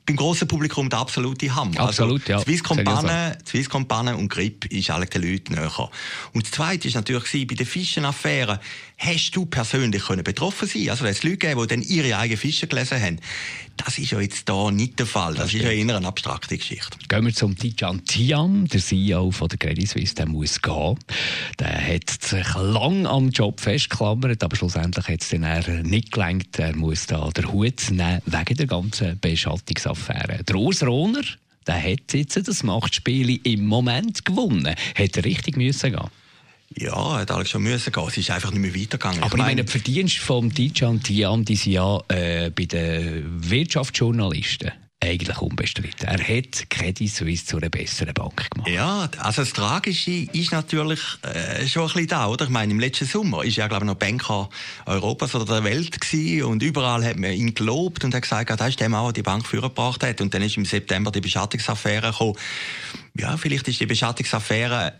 beim 0.08 0.16
grossen 0.16 0.49
Publikum 0.49 0.88
der 0.88 1.00
absolute 1.00 1.55
Hammer. 1.55 1.78
Also, 1.81 2.05
Absolut, 2.05 2.22
also, 2.22 2.32
ja. 2.32 2.40
Swisscom-Pannen 2.40 3.37
Swisscom 3.46 3.87
und 4.16 4.28
Grip 4.31 4.64
ist 4.66 4.90
alle 4.90 5.06
den 5.06 5.22
Leuten 5.22 5.55
näher. 5.55 5.90
Und 6.32 6.44
das 6.44 6.50
Zweite 6.50 6.88
ist 6.88 6.94
natürlich 6.94 7.46
bei 7.46 7.55
den 7.55 7.66
Fischenaffären, 7.66 8.58
hast 8.96 9.31
du 9.32 9.44
persönlich 9.44 10.02
können 10.05 10.25
betroffen 10.25 10.66
sein 10.66 10.88
Also, 10.88 11.05
es 11.05 11.22
Leute 11.22 11.37
gegeben, 11.37 11.60
die 11.60 11.66
dann 11.66 11.82
ihre 11.82 12.16
eigenen 12.16 12.38
Fische 12.38 12.66
gelesen 12.66 13.00
haben. 13.00 13.20
Das 13.76 13.96
ist 13.96 14.10
ja 14.10 14.20
jetzt 14.20 14.49
da 14.49 14.70
nicht 14.70 14.99
der 14.99 15.06
Fall. 15.06 15.34
Das, 15.34 15.44
das 15.44 15.55
ist 15.55 15.62
ja 15.62 15.70
eher 15.70 15.96
eine 15.96 16.06
abstrakte 16.06 16.56
Geschichte. 16.56 16.99
Gehen 17.08 17.25
wir 17.25 17.32
zum 17.32 17.56
Tijan 17.56 18.05
Tiam, 18.05 18.66
der 18.66 18.81
CEO 18.81 19.31
von 19.31 19.49
der 19.49 19.58
Credit 19.58 19.88
Suisse, 19.88 20.14
der 20.14 20.26
muss 20.26 20.60
gehen. 20.60 20.99
Der 21.60 21.87
hat 21.87 22.10
sich 22.10 22.55
lang 22.55 23.06
am 23.06 23.28
Job 23.28 23.60
festgeklammert, 23.60 24.43
aber 24.43 24.56
schlussendlich 24.56 25.06
hat 25.06 25.22
es 25.22 25.28
dann 25.28 25.82
nicht 25.82 26.10
gelangt. 26.10 26.58
Er 26.58 26.75
muss 26.75 27.06
da 27.06 27.28
den 27.31 27.52
Hut 27.52 27.90
nehmen 27.90 28.20
wegen 28.26 28.56
der 28.56 28.66
ganzen 28.66 29.19
Beschattungsaffäre. 29.20 29.98
Der 30.49 30.56
Urs 30.56 30.83
Rohner, 30.83 31.23
der 31.67 31.83
hat 31.83 32.12
jetzt 32.12 32.37
das 32.49 32.62
Machtspiel 32.62 33.41
im 33.45 33.67
Moment 33.67 34.25
gewonnen. 34.25 34.75
Hätte 34.95 35.25
richtig 35.25 35.56
müssen 35.56 35.93
gehen. 35.93 36.11
Ja, 36.77 37.19
hat 37.19 37.31
alles 37.31 37.50
schon 37.50 37.62
müssen 37.62 37.93
gehen. 37.93 38.05
Es 38.09 38.17
ist 38.17 38.31
einfach 38.31 38.50
nicht 38.50 38.61
mehr 38.61 38.75
weitergegangen. 38.75 39.23
Aber 39.23 39.35
ich 39.35 39.39
meine, 39.39 39.65
die 39.65 39.71
Verdienste 39.71 40.21
vom 40.21 40.53
Dijan 40.53 41.03
Tiam, 41.03 41.45
die 41.45 41.56
sind 41.56 41.73
ja 41.73 42.00
äh, 42.09 42.50
bei 42.50 42.67
den 42.67 43.50
Wirtschaftsjournalisten 43.50 44.73
eigentlich 45.00 45.41
unbestritten. 45.41 46.09
Er 46.09 46.19
hat 46.19 46.71
Credit 46.71 47.09
Suisse 47.09 47.47
zu 47.47 47.56
einer 47.59 47.69
besseren 47.69 48.15
Bank 48.15 48.50
gemacht. 48.50 48.69
Ja, 48.69 49.09
also 49.19 49.43
das 49.43 49.53
Tragische 49.53 50.27
ist 50.33 50.53
natürlich 50.53 51.00
äh, 51.23 51.67
schon 51.67 51.83
ein 51.83 51.89
bisschen 51.89 52.06
da, 52.09 52.27
oder? 52.27 52.47
Ich 52.47 52.50
meine, 52.50 52.73
im 52.73 52.81
letzten 52.81 53.06
Sommer 53.06 53.45
ist 53.45 53.59
er, 53.59 53.69
glaube 53.69 53.85
ich, 53.85 53.89
noch 53.89 53.95
Banker 53.95 54.49
Europas 54.87 55.35
oder 55.35 55.45
der 55.45 55.65
Welt 55.65 56.00
gewesen 56.00 56.45
und 56.45 56.62
überall 56.62 57.05
hat 57.05 57.17
man 57.17 57.33
ihn 57.33 57.55
gelobt 57.55 58.05
und 58.05 58.15
hat 58.15 58.23
gesagt, 58.23 58.50
das 58.50 58.69
ist 58.69 58.81
der 58.81 58.89
Mann, 58.89 59.05
der 59.05 59.12
die 59.12 59.23
Bank 59.23 59.47
vorgebracht 59.47 60.03
hat. 60.03 60.21
Und 60.21 60.35
dann 60.35 60.43
ist 60.43 60.56
im 60.56 60.65
September 60.65 61.13
die 61.13 61.20
Beschattungsaffäre 61.20 62.11
gekommen. 62.11 62.37
Ja, 63.17 63.37
vielleicht 63.37 63.69
ist 63.69 63.81
die 63.81 63.87
Beschattungsaffäre 63.87 64.94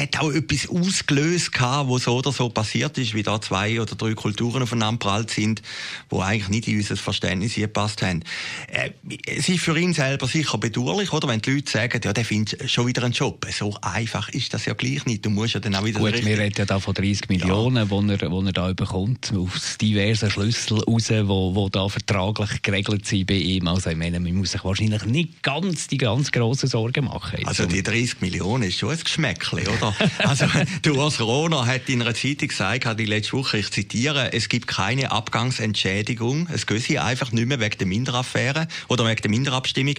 hat 0.00 0.18
auch 0.18 0.32
etwas 0.32 0.68
ausgelöst 0.68 1.52
gehabt, 1.52 1.88
wo 1.88 1.98
so 1.98 2.16
oder 2.16 2.32
so 2.32 2.48
passiert 2.48 2.96
ist, 2.98 3.14
wie 3.14 3.22
da 3.22 3.40
zwei 3.40 3.80
oder 3.80 3.94
drei 3.94 4.14
Kulturen 4.14 4.62
aufeinander 4.62 4.98
prallt 4.98 5.30
sind, 5.30 5.62
wo 6.08 6.20
eigentlich 6.20 6.48
nicht 6.48 6.68
in 6.68 6.78
unser 6.78 6.96
Verständnis 6.96 7.54
gepasst 7.54 8.02
haben. 8.02 8.22
Äh, 8.68 8.90
es 9.26 9.48
ist 9.48 9.60
für 9.60 9.78
ihn 9.78 9.92
selber 9.92 10.26
sicher 10.26 10.58
bedauerlich, 10.58 11.12
oder? 11.12 11.28
Wenn 11.28 11.40
die 11.40 11.52
Leute 11.52 11.70
sagen, 11.70 12.00
ja, 12.02 12.12
der 12.12 12.24
findet 12.24 12.70
schon 12.70 12.86
wieder 12.86 13.04
einen 13.04 13.12
Job. 13.12 13.46
So 13.50 13.76
einfach 13.82 14.28
ist 14.30 14.54
das 14.54 14.64
ja 14.64 14.74
gleich 14.74 15.04
nicht. 15.06 15.24
Du 15.24 15.30
musst 15.30 15.54
ja 15.54 15.60
dann 15.60 15.74
auch 15.74 15.84
wieder... 15.84 16.00
Gut, 16.00 16.24
wir 16.24 16.38
reden 16.38 16.54
ja 16.56 16.64
da 16.64 16.80
von 16.80 16.94
30 16.94 17.28
Millionen, 17.28 17.76
ja. 17.76 17.90
wo, 17.90 18.00
er, 18.00 18.30
wo 18.30 18.42
er 18.42 18.52
da 18.52 18.72
bekommt, 18.72 19.32
aus 19.36 19.78
diversen 19.78 20.30
Schlüsseln 20.30 20.80
raus, 20.80 21.10
wo, 21.10 21.54
wo 21.54 21.68
da 21.68 21.88
vertraglich 21.88 22.62
geregelt 22.62 23.06
sind 23.06 23.26
bei 23.26 23.34
ihm. 23.34 23.68
Also 23.68 23.90
ich 23.90 23.96
meine, 23.96 24.18
man 24.20 24.34
muss 24.34 24.52
sich 24.52 24.64
wahrscheinlich 24.64 25.04
nicht 25.04 25.42
ganz 25.42 25.88
die 25.88 25.98
ganz 25.98 26.32
grossen 26.32 26.68
Sorgen 26.68 27.04
machen. 27.04 27.44
Also 27.44 27.66
die 27.66 27.82
30 27.82 28.20
Millionen 28.20 28.64
ist 28.64 28.78
schon 28.78 28.90
ein 28.90 28.98
Geschmäckchen, 28.98 29.60
oder? 29.66 29.89
Also, 30.18 30.46
der 30.84 30.94
Urs 30.94 31.20
Rohner 31.20 31.66
hat 31.66 31.88
in 31.88 32.02
einer 32.02 32.14
Zeitung 32.14 32.48
gesagt, 32.48 32.98
die 32.98 33.06
letzte 33.06 33.32
Woche, 33.32 33.58
ich 33.58 33.70
zitiere, 33.70 34.32
es 34.32 34.48
gibt 34.48 34.66
keine 34.66 35.10
Abgangsentschädigung. 35.10 36.48
Es 36.52 36.66
geht 36.66 36.82
sie 36.82 36.98
einfach 36.98 37.32
nicht 37.32 37.46
mehr 37.46 37.60
wegen 37.60 37.78
der 37.78 37.86
Minderaffäre 37.86 38.68
oder 38.88 39.06
wegen 39.06 39.22
der 39.22 39.30
Minderabstimmung. 39.30 39.94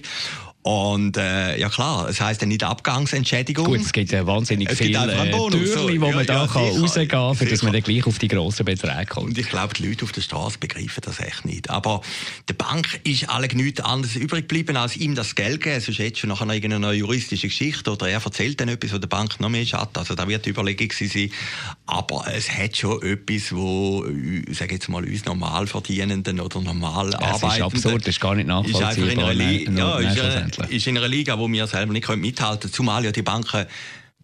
Und 0.62 1.16
äh, 1.16 1.58
ja 1.58 1.68
klar, 1.68 2.08
es 2.08 2.20
heisst 2.20 2.40
ja 2.40 2.46
nicht 2.46 2.62
Abgangsentschädigung. 2.62 3.64
Gut, 3.64 3.80
es 3.80 3.92
gibt 3.92 4.12
ja 4.12 4.24
wahnsinnig 4.28 4.70
viele 4.70 5.12
äh, 5.12 5.30
Türen, 5.30 5.66
so. 5.66 5.88
wo 5.88 6.06
ja, 6.06 6.14
man 6.14 6.24
da 6.24 6.42
ja, 6.42 6.46
kann 6.46 6.62
rausgehen 6.62 7.08
kann, 7.08 7.34
für 7.34 7.46
dass 7.46 7.64
man 7.64 7.72
dann 7.72 7.82
gleich 7.82 8.06
auf 8.06 8.20
die 8.20 8.28
grossen 8.28 8.64
Beträge 8.64 9.06
kommt. 9.06 9.30
Und 9.30 9.38
ich 9.38 9.48
glaube, 9.48 9.74
die 9.74 9.88
Leute 9.88 10.04
auf 10.04 10.12
der 10.12 10.20
Straße 10.20 10.58
begreifen 10.58 11.00
das 11.04 11.18
echt 11.18 11.44
nicht. 11.44 11.68
Aber 11.68 12.00
der 12.48 12.54
Bank 12.54 13.00
ist 13.02 13.28
alle 13.28 13.48
nichts 13.48 13.80
anderes 13.80 14.14
übrig 14.14 14.42
geblieben, 14.42 14.76
als 14.76 14.96
ihm 14.96 15.16
das 15.16 15.34
Geld 15.34 15.62
geben. 15.62 15.80
Sonst 15.80 15.98
hätte 15.98 16.20
schon 16.20 16.28
nachher 16.30 16.46
noch 16.46 16.54
irgendeine 16.54 16.92
juristische 16.92 17.48
Geschichte 17.48 17.90
oder 17.90 18.08
er 18.08 18.22
erzählt 18.24 18.60
dann 18.60 18.68
etwas, 18.68 18.92
wo 18.92 18.98
der 18.98 19.08
Bank 19.08 19.40
noch 19.40 19.48
mehr 19.48 19.66
schadet. 19.66 19.98
Also 19.98 20.14
da 20.14 20.28
wird 20.28 20.46
die 20.46 20.50
Überlegung 20.50 20.92
sein. 20.92 21.30
Aber 21.92 22.24
es 22.34 22.48
hat 22.48 22.74
schon 22.74 23.02
etwas, 23.02 23.54
wo, 23.54 24.02
sage 24.50 24.76
jetzt 24.76 24.88
mal, 24.88 25.04
uns 25.04 25.26
Normalverdienenden 25.26 26.40
oder 26.40 26.62
normal 26.62 27.14
Arbeitenden... 27.14 27.48
Es 27.48 27.56
ist 27.56 27.62
absurd, 27.62 28.02
das 28.02 28.08
ist 28.08 28.20
gar 28.20 28.34
nicht 28.34 28.46
nachvollziehbar. 28.46 28.92
Ist, 28.92 29.12
in 29.12 29.20
einer, 29.20 29.34
Li 29.34 29.68
ja, 29.76 29.98
ist, 29.98 30.58
ist 30.70 30.86
in 30.86 30.96
einer 30.96 31.08
Liga, 31.08 31.38
wo 31.38 31.52
wir 31.52 31.66
selber 31.66 31.92
nicht 31.92 32.08
mithalten 32.08 32.60
können, 32.62 32.72
zumal 32.72 33.04
ja 33.04 33.12
die 33.12 33.20
Banken 33.20 33.66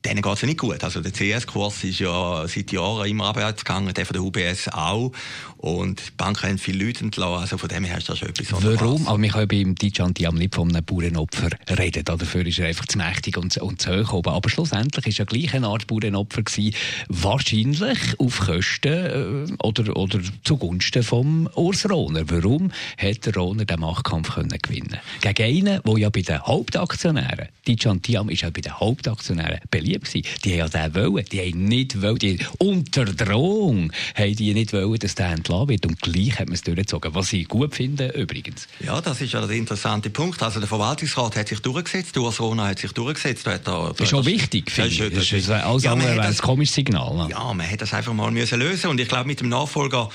denen 0.05 0.23
geht 0.23 0.33
es 0.33 0.41
ja 0.43 0.47
nicht 0.47 0.61
gut. 0.61 0.83
Also 0.85 1.01
der 1.01 1.13
CS-Kurs 1.13 1.85
ist 1.85 1.99
ja 1.99 2.47
seit 2.47 2.73
Jahren 2.73 3.09
immer 3.09 3.27
abwärts 3.27 3.65
gegangen, 3.65 3.93
der 3.93 4.07
von 4.07 4.15
der 4.15 4.23
UBS 4.23 4.69
auch. 4.69 5.13
Und 5.57 6.01
die 6.01 6.11
Banken 6.17 6.49
haben 6.49 6.59
viele 6.59 6.85
Leute 6.85 7.05
entlassen, 7.05 7.41
also 7.41 7.59
von 7.59 7.69
dem 7.69 7.85
her 7.85 7.99
ist 7.99 8.09
das 8.09 8.19
schon 8.19 8.29
etwas 8.29 8.53
Warum? 8.63 9.09
Aber 9.09 9.21
wir 9.21 9.31
können 9.31 9.49
beim 9.49 9.75
Dijan 9.75 10.15
Diam 10.15 10.37
nicht 10.37 10.55
von 10.55 10.69
einem 10.69 10.85
Bauernopfer 10.85 11.51
reden. 11.77 12.05
Dafür 12.05 12.47
ist 12.47 12.61
er 12.61 12.69
einfach 12.69 12.87
zu 12.87 12.97
mächtig 12.97 13.37
und, 13.37 13.57
und 13.57 13.83
zu 13.83 13.91
hoch 13.91 14.13
oben. 14.13 14.31
Aber 14.31 14.49
schlussendlich 14.49 15.07
war 15.07 15.13
er 15.19 15.27
gleich 15.27 15.55
eine 15.55 15.67
Art 15.67 15.89
Bauernopfer 15.89 16.43
gewesen. 16.43 16.75
Wahrscheinlich 17.09 17.99
auf 18.19 18.39
Kosten 18.39 19.49
äh, 19.49 19.53
oder, 19.67 19.97
oder 19.97 20.21
zugunsten 20.45 21.03
vom 21.03 21.49
Urs 21.57 21.91
Rohner. 21.91 22.23
Warum 22.31 22.71
hat 22.97 23.27
der 23.27 23.35
Rohner 23.35 23.65
den 23.65 23.81
Machtkampf 23.81 24.35
können 24.35 24.57
gewinnen 24.63 24.99
Gegen 25.23 25.43
einen, 25.69 25.83
der 25.83 25.99
ja 25.99 26.09
bei 26.09 26.23
den 26.23 26.41
Hauptaktionären, 26.41 27.49
Dijan 27.67 28.01
Diam 28.01 28.29
ist 28.29 28.43
ja 28.43 28.51
bei 28.51 28.61
den 28.61 28.79
Hauptaktionären 28.79 29.59
beliebt 29.71 29.88
gewesen. 29.95 30.23
Die 30.45 30.53
haben 30.53 30.71
ja 30.73 30.89
den 30.89 30.95
wollen. 30.95 31.25
Die 31.31 31.41
haben 31.41 31.65
nicht 31.65 32.01
wollen, 32.03 32.19
die 32.19 32.39
unter 32.59 33.05
Drohung 33.05 33.93
haben 34.15 34.37
die 34.37 34.55
nicht 34.55 34.73
wollen, 34.73 34.99
dass 34.99 35.15
der 35.15 35.31
entlassen 35.31 35.69
wird. 35.69 35.87
Und 35.87 36.01
gleich 36.01 36.39
hat 36.39 36.47
man 36.47 36.55
es 36.55 36.63
durchgezogen. 36.63 37.15
Was 37.15 37.33
ich 37.33 37.49
gut 37.49 37.75
finde, 37.75 38.09
übrigens. 38.09 38.69
Ja, 38.81 39.01
das 39.01 39.21
ist 39.21 39.33
ja 39.33 39.47
der 39.47 39.57
interessante 39.57 40.11
Punkt. 40.11 40.43
Also 40.43 40.61
der 40.61 40.69
Verwaltungsrat 40.69 41.37
hat 41.37 41.49
sich 41.49 41.61
durchgesetzt, 41.61 42.15
die 42.15 42.21
Rona 42.21 42.69
hat 42.69 42.79
sich 42.79 42.93
durchgesetzt. 42.93 43.47
Da 43.47 43.53
hat 43.53 43.67
er, 43.67 43.95
das 43.97 44.09
ist 44.09 44.15
auch 44.15 44.25
wichtig, 44.25 44.71
finde 44.71 44.91
ich. 44.91 45.15
Das, 45.15 45.33
ist 45.33 45.51
alles 45.51 45.85
ja, 45.85 45.93
andere 45.93 46.21
ein 46.21 46.37
komisches 46.37 46.75
Signal. 46.75 47.29
Ja, 47.31 47.53
man 47.53 47.67
hätte 47.67 47.79
das 47.79 47.95
einfach 47.95 48.13
mal 48.13 48.31
müssen 48.31 48.59
lösen 48.59 48.91
Und 48.91 49.01
ich 49.01 49.09
glaube, 49.09 49.27
mit 49.27 49.41
dem 49.41 49.49
Nachfolger, 49.49 50.09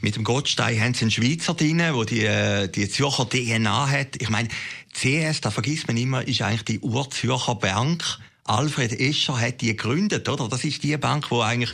mit 0.00 0.16
dem 0.16 0.24
Gottstein, 0.24 0.80
haben 0.80 0.94
sie 0.94 1.02
einen 1.02 1.10
Schweizer 1.10 1.54
drin, 1.54 1.78
der 1.78 2.04
die, 2.04 2.24
äh, 2.24 2.68
die 2.68 2.88
Zürcher 2.88 3.28
DNA 3.28 3.88
hat. 3.88 4.20
Ich 4.20 4.28
meine, 4.28 4.48
CS, 4.92 5.40
da 5.40 5.50
vergisst 5.50 5.88
man 5.88 5.96
immer, 5.96 6.26
ist 6.26 6.42
eigentlich 6.42 6.64
die 6.64 6.80
Urzürcher 6.80 7.54
Bank. 7.54 8.02
Alfred 8.46 8.98
Escher 8.98 9.40
hat 9.40 9.60
die 9.60 9.68
gegründet, 9.68 10.28
oder? 10.28 10.48
Das 10.48 10.64
ist 10.64 10.82
die 10.82 10.96
Bank, 10.96 11.30
wo 11.30 11.42
eigentlich 11.42 11.72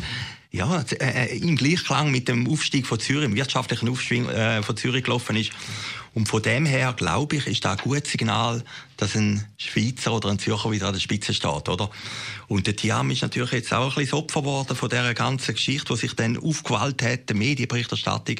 ja, 0.50 0.85
äh, 1.00 1.38
im 1.38 1.57
Gleichklang 1.57 2.11
mit 2.11 2.29
dem 2.29 2.47
Aufstieg 2.49 2.87
von 2.87 3.00
Zürich, 3.00 3.25
im 3.25 3.35
wirtschaftlichen 3.35 3.88
Aufstieg 3.88 4.29
äh, 4.29 4.62
von 4.62 4.76
Zürich 4.76 5.05
gelaufen 5.05 5.37
ist. 5.37 5.50
Und 6.14 6.29
von 6.29 6.43
dem 6.43 6.67
her, 6.67 6.93
glaube 6.93 7.37
ich, 7.37 7.47
ist 7.47 7.64
da 7.64 7.73
ein 7.73 7.79
gutes 7.79 8.12
Signal, 8.12 8.62
dass 9.02 9.16
ein 9.16 9.44
Schweizer 9.56 10.12
oder 10.12 10.28
ein 10.28 10.38
Zürcher 10.38 10.71
wieder 10.71 10.87
an 10.87 10.92
der 10.92 11.00
Spitze 11.00 11.35
steht, 11.35 11.68
oder? 11.68 11.90
Und 12.47 12.66
der 12.66 12.76
Tiam 12.76 13.11
ist 13.11 13.23
natürlich 13.23 13.50
jetzt 13.50 13.73
auch 13.73 13.97
ein 13.97 14.02
bisschen 14.02 14.18
Opfer 14.18 14.42
geworden 14.42 14.76
von 14.76 14.88
dieser 14.88 15.14
ganzen 15.14 15.54
Geschichte, 15.54 15.92
die 15.92 15.99
sich 15.99 16.14
dann 16.14 16.37
aufgewallt 16.37 17.02
hat, 17.02 17.28
die 17.30 17.35
Medienberichterstattung, 17.35 18.37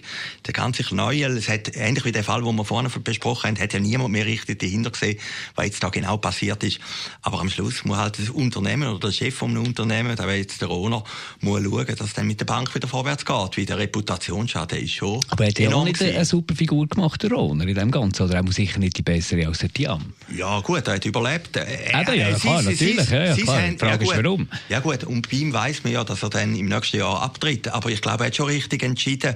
der 0.47 0.53
ganze 0.53 0.85
Knäuel. 0.85 1.37
Es 1.37 1.49
hat, 1.49 1.75
ähnlich 1.75 2.05
wie 2.05 2.13
der 2.13 2.23
Fall, 2.23 2.43
den 2.43 2.55
wir 2.55 2.65
vorhin 2.65 2.91
besprochen 3.03 3.49
haben, 3.49 3.59
hat 3.59 3.73
ja 3.73 3.81
niemand 3.81 4.13
mehr 4.13 4.27
richtig 4.27 4.61
dahinter 4.61 4.91
gesehen, 4.91 5.19
was 5.57 5.67
jetzt 5.67 5.83
da 5.83 5.89
genau 5.89 6.17
passiert 6.19 6.63
ist. 6.63 6.79
Aber 7.23 7.41
am 7.41 7.49
Schluss 7.49 7.85
muss 7.85 7.97
halt 7.97 8.19
das 8.19 8.31
Unternehmen 8.31 8.89
oder 8.89 9.09
der 9.09 9.13
Chef 9.13 9.35
vom 9.35 9.57
Unternehmen, 9.57 10.15
der 10.15 10.37
jetzt 10.37 10.61
der 10.61 10.71
Owner, 10.71 11.03
muss 11.41 11.63
schauen, 11.63 11.97
dass 11.97 12.13
dann 12.13 12.27
mit 12.27 12.39
der 12.39 12.45
Bank 12.45 12.73
wieder 12.75 12.87
vorwärts 12.87 13.25
geht, 13.25 13.57
weil 13.57 13.67
der 13.67 13.79
Reputationsschaden 13.79 14.79
ist 14.79 14.93
schon 14.93 15.21
Aber 15.31 15.47
hat 15.47 15.59
er 15.59 15.75
auch 15.75 15.85
nicht 15.85 16.01
eine 16.01 16.25
super 16.25 16.55
Figur 16.55 16.87
gemacht, 16.87 17.23
der 17.23 17.33
Owner, 17.33 17.67
in 17.67 17.75
dem 17.75 17.91
Ganzen? 17.91 18.25
Oder 18.25 18.37
er 18.37 18.53
sicher 18.53 18.79
nicht 18.79 18.99
die 18.99 19.03
bessere 19.03 19.47
als 19.47 19.59
der 19.59 19.73
Tiam? 19.73 20.13
Ja, 20.37 20.52
gut, 20.61 20.87
er 20.87 20.95
hat 20.95 21.05
überlebt. 21.05 21.57
Er, 21.57 22.03
ja, 22.03 22.13
ja, 22.13 22.39
klar, 22.39 22.63
natürlich. 22.63 23.11
Ja, 23.11 23.25
ja, 23.25 23.35
klar. 23.37 23.63
Die 23.69 23.79
Frage 23.79 24.05
ist, 24.05 24.17
warum? 24.17 24.49
Ja 24.69 24.81
gut, 24.81 25.05
und 25.05 25.31
bei 25.31 25.37
ihm 25.39 25.53
weiss 25.53 25.85
man 25.85 25.93
ja, 25.93 26.05
dass 26.05 26.23
er 26.23 26.31
dann 26.31 26.55
im 26.55 26.67
nächsten 26.67 26.99
Jahr 26.99 27.23
abtritt. 27.23 27.69
Aber 27.69 27.91
ich 27.91 28.01
glaube, 28.01 28.25
er 28.25 28.27
hat 28.27 28.37
schon 28.37 28.47
richtig 28.47 28.83
entschieden. 28.83 29.35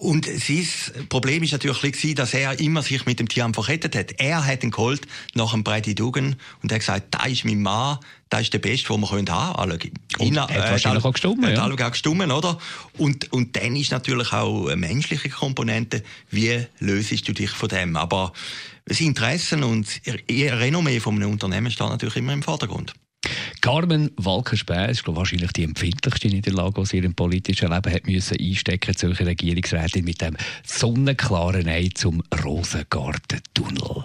Und 0.00 0.26
sein 0.26 0.64
Problem 1.08 1.42
ist 1.42 1.50
natürlich 1.50 1.82
gewesen, 1.82 2.14
dass 2.14 2.32
er 2.32 2.60
immer 2.60 2.82
sich 2.82 3.04
mit 3.04 3.18
dem 3.18 3.28
Tiam 3.28 3.52
verkettet 3.52 3.96
hat. 3.96 4.12
Er 4.18 4.46
hat 4.46 4.62
ihn 4.62 4.70
geholt 4.70 5.02
nach 5.34 5.50
dem 5.50 5.64
Brady 5.64 5.96
Dugan 5.96 6.36
und 6.62 6.70
hat 6.70 6.78
gesagt, 6.78 7.06
da 7.10 7.26
ist 7.26 7.44
mein 7.44 7.60
Mann, 7.60 7.98
da 8.28 8.38
ist 8.38 8.52
der 8.52 8.60
Beste, 8.60 8.92
den 8.92 9.00
wir 9.00 9.10
haben 9.10 9.24
können. 9.24 9.92
Und 10.18 10.24
Ina, 10.24 10.42
hat 10.42 10.50
äh, 10.54 10.70
wahrscheinlich 10.70 11.04
auch 11.04 11.12
gestummen, 11.12 11.52
ja. 11.52 11.66
auch 11.66 11.90
gestummen, 11.90 12.30
oder? 12.30 12.58
Und, 12.96 13.32
und 13.32 13.56
dann 13.56 13.74
ist 13.74 13.90
natürlich 13.90 14.32
auch 14.32 14.66
eine 14.66 14.76
menschliche 14.76 15.30
Komponente. 15.30 16.04
Wie 16.30 16.64
löst 16.78 17.26
du 17.26 17.32
dich 17.32 17.50
von 17.50 17.68
dem? 17.68 17.96
Aber 17.96 18.32
das 18.88 19.00
Interesse 19.00 19.56
und 19.64 20.00
ihr 20.28 20.58
Renommee 20.58 20.98
von 20.98 21.14
einem 21.14 21.30
Unternehmen 21.30 21.70
steht 21.70 21.88
natürlich 21.88 22.16
immer 22.16 22.32
im 22.32 22.42
Vordergrund. 22.42 22.94
Carmen 23.60 24.10
Walker-Späh 24.16 24.90
ist 24.90 25.06
wahrscheinlich 25.06 25.52
die 25.52 25.64
empfindlichste 25.64 26.28
Niederlage, 26.28 26.80
die 26.80 26.86
sie 26.86 26.96
ihrem 26.98 27.14
politischen 27.14 27.70
Leben 27.72 27.92
hat 27.92 28.06
müssen 28.06 28.36
einstecken 28.40 28.90
musste, 28.90 29.06
solche 29.06 29.26
Regierungsrätin 29.26 30.04
mit 30.04 30.20
dem 30.20 30.36
sonnenklaren 30.64 31.66
Nein 31.66 31.90
zum 31.94 32.22
Rosengarten-Tunnel. 32.44 34.04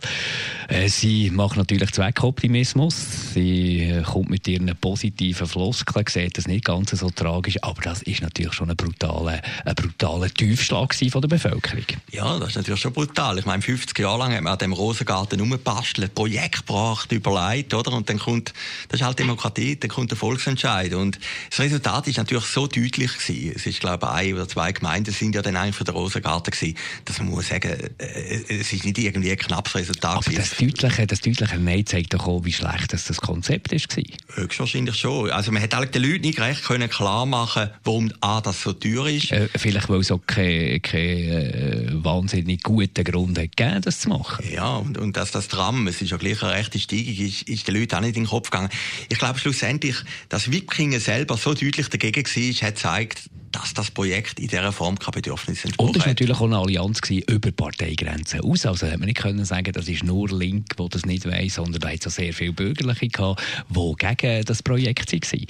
Äh, 0.68 0.90
sie 0.90 1.30
macht 1.30 1.58
natürlich 1.58 1.92
Zweckoptimismus. 1.92 3.34
Sie 3.34 3.82
äh, 3.82 4.02
kommt 4.02 4.30
mit 4.30 4.48
ihren 4.48 4.76
positiven 4.78 5.48
Floskeln, 5.48 6.06
sieht 6.08 6.38
das 6.38 6.48
nicht 6.48 6.66
ganz 6.66 6.92
so 6.92 7.10
tragisch, 7.10 7.58
aber 7.62 7.82
das 7.82 8.02
ist 8.04 8.22
natürlich 8.22 8.54
schon 8.54 8.70
ein 8.70 8.76
brutaler, 8.78 9.42
ein 9.66 9.76
brutaler 9.76 10.30
Tiefschlag 10.30 10.94
von 10.94 11.22
der 11.22 11.28
Bevölkerung. 11.28 11.86
Ja, 12.12 12.38
das 12.40 12.50
ist 12.50 12.56
natürlich 12.56 12.82
schon 12.82 12.94
brutal. 12.94 13.40
Ich 13.40 13.46
meine, 13.46 13.62
50 13.62 13.98
Jahre 14.00 14.20
lang 14.20 14.34
hat 14.34 14.42
man 14.42 14.54
an 14.54 14.60
dem 14.60 14.74
Rosengarten 14.74 15.40
rumgebastelt, 15.40 16.14
Projekt 16.16 16.66
gebracht, 16.66 17.12
überlegt, 17.12 17.74
oder? 17.74 17.94
Und 17.94 18.10
dann 18.10 18.20
kommt, 18.20 18.54
das 18.90 19.00
ist 19.00 19.06
halt 19.06 19.13
Demokratie, 19.16 19.76
dann 19.76 19.90
kommt 19.90 20.12
der 20.12 20.18
Volksentscheid. 20.18 20.94
Und 20.94 21.20
das 21.50 21.60
Resultat 21.60 22.08
ist 22.08 22.18
natürlich 22.18 22.46
so 22.46 22.68
deutlich 22.68 23.18
gewesen. 23.18 23.54
Es 23.56 23.66
ist, 23.66 23.80
glaube 23.80 24.06
ich, 24.06 24.12
ein 24.12 24.34
oder 24.34 24.48
zwei 24.48 24.72
Gemeinden 24.72 25.14
sind 25.14 25.36
ja 25.36 25.42
dann 25.42 25.56
eigentlich 25.56 25.76
für 25.76 25.84
den 25.84 25.96
Rosengarten 25.96 26.52
gewesen, 26.52 26.78
dass 27.06 27.20
man 27.20 27.30
muss 27.30 27.50
sagen, 27.50 27.72
äh, 27.98 28.40
es 28.50 28.74
ist 28.74 28.86
nicht 28.86 28.98
irgendwie 28.98 29.32
ein 29.32 29.38
knappes 29.38 29.76
Resultat 29.76 30.18
Aber 30.26 30.36
das 30.36 30.52
deutliche, 30.58 31.08
das 31.08 31.22
deutliche 31.22 31.58
Nein 31.58 31.86
zeigt 31.86 32.14
doch 32.14 32.28
auch, 32.28 32.44
wie 32.46 32.54
schlecht 32.54 32.94
das, 32.94 33.06
das 33.06 33.18
Konzept 33.18 33.72
ist 33.72 33.88
Höchstwahrscheinlich 34.36 34.96
schon. 34.96 35.30
Also 35.32 35.52
man 35.52 35.62
hat 35.62 35.74
den 35.94 36.04
Leuten 36.04 36.22
nicht 36.22 36.40
recht 36.40 36.64
können 36.64 36.90
klar 36.90 37.26
machen, 37.26 37.70
warum 37.84 38.12
A, 38.22 38.42
das 38.42 38.62
so 38.62 38.74
teuer 38.74 39.08
ist. 39.08 39.32
Äh, 39.32 39.50
vielleicht, 39.56 39.90
weil 39.90 40.00
es 40.00 40.12
auch 40.12 40.22
keinen 40.26 40.82
kein, 40.82 41.00
äh, 41.00 41.90
wahnsinnig 41.94 42.64
guten 42.64 43.04
Grund 43.04 43.38
hat 43.38 43.56
gegeben, 43.56 43.82
das 43.82 44.00
zu 44.00 44.10
machen. 44.10 44.46
Ja, 44.52 44.76
und, 44.78 44.98
und 44.98 45.18
dass 45.18 45.32
das 45.32 45.48
Tram, 45.48 45.88
es 45.88 46.02
ist 46.02 46.12
ja 46.12 46.18
gleich 46.18 46.42
eine 46.44 46.54
rechte 46.54 46.80
Steigung, 46.80 47.26
ist, 47.26 47.44
ist 47.44 47.68
den 47.68 47.76
Leuten 47.76 47.96
auch 47.96 48.02
nicht 48.02 48.16
in 48.16 48.24
den 48.24 48.30
Kopf 48.30 48.50
gegangen. 48.50 48.70
Ich 49.10 49.18
glaube 49.18 49.40
schlussendlich, 49.40 49.98
dass 50.30 50.52
Wipkingen 50.52 51.00
selber 51.00 51.38
so 51.38 51.54
deutlich 51.54 51.90
dagegen 51.90 52.26
war, 52.26 52.68
hat 52.68 52.76
gezeigt, 52.76 53.30
dass 53.54 53.74
das 53.74 53.92
Projekt 53.92 54.40
in 54.40 54.48
dieser 54.48 54.72
Form 54.72 55.00
kein 55.00 55.14
Bedürfnis 55.14 55.64
entspricht. 55.64 55.80
Und 55.80 55.96
es 55.96 56.02
war 56.02 56.08
natürlich 56.08 56.38
auch 56.38 56.46
eine 56.46 56.58
Allianz 56.58 57.00
über 57.10 57.52
Parteigrenzen 57.52 58.42
aus. 58.42 58.66
Also 58.66 58.88
hätte 58.88 58.98
man 58.98 59.08
nicht 59.08 59.20
können 59.20 59.46
sagen, 59.46 59.72
das 59.72 59.88
ist 59.88 60.04
nur 60.04 60.30
Link, 60.30 60.76
der 60.76 60.90
das 60.90 61.06
nicht 61.06 61.26
weiss, 61.26 61.56
sondern 61.56 61.80
da 61.80 61.90
hat 61.90 62.06
es 62.06 62.16
sehr 62.16 62.34
viele 62.34 62.54
Bürgerliche 62.54 63.08
gehabt, 63.08 63.42
die 63.70 63.94
gegen 63.98 64.44
das 64.46 64.64
Projekt 64.64 65.14
waren. 65.14 65.46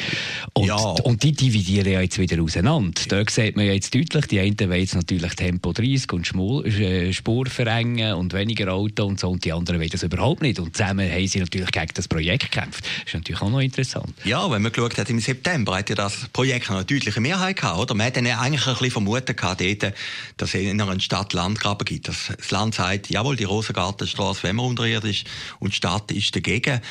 Und, 0.53 0.65
ja. 0.67 0.75
und 0.75 1.23
die 1.23 1.31
dividieren 1.31 1.91
ja 1.91 2.01
jetzt 2.01 2.19
wieder 2.19 2.41
auseinander. 2.41 3.01
Da 3.07 3.23
sieht 3.29 3.55
man 3.55 3.65
ja 3.65 3.73
jetzt 3.73 3.95
deutlich, 3.95 4.25
die 4.27 4.39
einen 4.39 4.59
wollen 4.59 4.79
jetzt 4.79 4.95
natürlich 4.95 5.33
Tempo 5.35 5.71
30 5.71 6.11
und 6.11 6.27
Schmul 6.27 6.65
äh, 6.67 7.13
Spur 7.13 7.45
verengen 7.47 8.13
und 8.15 8.33
weniger 8.33 8.73
Auto 8.73 9.05
und 9.05 9.19
so, 9.19 9.29
und 9.29 9.45
die 9.45 9.53
anderen 9.53 9.79
wollen 9.79 9.89
das 9.89 10.03
überhaupt 10.03 10.41
nicht. 10.41 10.59
Und 10.59 10.75
zusammen 10.75 11.09
haben 11.09 11.27
sie 11.27 11.39
natürlich 11.39 11.71
gegen 11.71 11.91
das 11.93 12.07
Projekt 12.07 12.51
gekämpft. 12.51 12.83
Das 12.83 13.07
ist 13.07 13.13
natürlich 13.13 13.41
auch 13.41 13.49
noch 13.49 13.59
interessant. 13.61 14.13
Ja, 14.25 14.49
wenn 14.51 14.61
man 14.61 14.71
geschaut 14.71 14.97
hat, 14.97 15.09
im 15.09 15.19
September 15.19 15.77
hat 15.77 15.89
ja 15.89 15.95
das 15.95 16.27
Projekt 16.33 16.69
eine 16.69 16.83
deutliche 16.83 17.21
Mehrheit 17.21 17.57
gehabt, 17.57 17.79
oder? 17.79 17.92
Man 17.95 18.07
hat 18.07 18.17
dann 18.17 18.27
eigentlich 18.27 18.67
ein 18.67 18.73
bisschen 18.73 18.91
vermutet 18.91 19.39
dort, 19.41 19.93
dass 20.37 20.49
es 20.49 20.55
in 20.55 20.81
einer 20.81 20.99
Stadt-Land-Graben 20.99 21.85
gibt. 21.85 22.07
Das 22.07 22.51
Land 22.51 22.75
sagt, 22.75 23.09
jawohl, 23.09 23.35
die 23.35 23.43
Rosengartenstraße 23.43 24.43
wenn 24.43 24.55
man 24.55 24.67
unterirdisch 24.67 25.23
und 25.59 25.73
die 25.73 25.77
Stadt 25.77 26.11
ist 26.11 26.35
dagegen. 26.35 26.81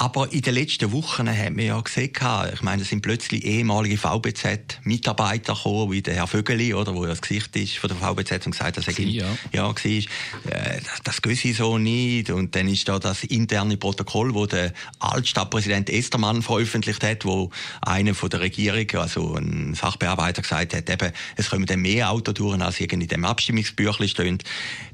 Aber 0.00 0.32
in 0.32 0.42
den 0.42 0.54
letzten 0.54 0.92
Wochen 0.92 1.28
haben 1.28 1.56
wir 1.56 1.64
ja 1.64 1.80
gesehen, 1.80 2.12
ich 2.54 2.62
meine, 2.62 2.82
es 2.82 2.88
sind 2.88 3.02
plötzlich 3.02 3.44
ehemalige 3.44 3.98
VBZ-Mitarbeiter 3.98 5.54
gekommen, 5.54 5.90
wie 5.90 6.02
der 6.02 6.14
Herr 6.14 6.28
Vögeli, 6.28 6.72
oder, 6.72 6.94
wo 6.94 7.02
ja 7.02 7.10
das 7.10 7.20
Gesicht 7.20 7.56
ist 7.56 7.78
von 7.78 7.88
der 7.88 7.96
VBZ 7.96 8.46
und 8.46 8.52
gesagt, 8.52 8.76
dass 8.76 8.86
er 8.86 8.96
ja. 9.00 9.26
ja 9.52 9.64
war. 9.64 9.74
Äh, 9.74 10.80
das, 11.02 11.20
sie 11.40 11.52
so 11.52 11.78
nicht. 11.78 12.30
Und 12.30 12.54
dann 12.54 12.68
ist 12.68 12.88
da 12.88 13.00
das 13.00 13.24
interne 13.24 13.76
Protokoll, 13.76 14.34
wo 14.34 14.46
der 14.46 14.72
Altstadtpräsident 15.00 15.90
Estermann 15.90 16.42
veröffentlicht 16.42 17.02
hat, 17.02 17.24
wo 17.24 17.50
einer 17.80 18.14
von 18.14 18.30
der 18.30 18.38
Regierung, 18.38 18.86
also 19.00 19.34
ein 19.34 19.74
Sachbearbeiter 19.74 20.42
gesagt 20.42 20.74
hat, 20.74 20.88
eben, 20.88 21.12
es 21.34 21.50
kommen 21.50 21.66
dann 21.66 21.80
mehr 21.80 22.12
Autotouren, 22.12 22.62
als 22.62 22.78
irgendwie 22.78 23.06
in 23.06 23.08
dem 23.08 23.24
Abstimmungsbüchlein 23.24 24.08
stehen. 24.08 24.38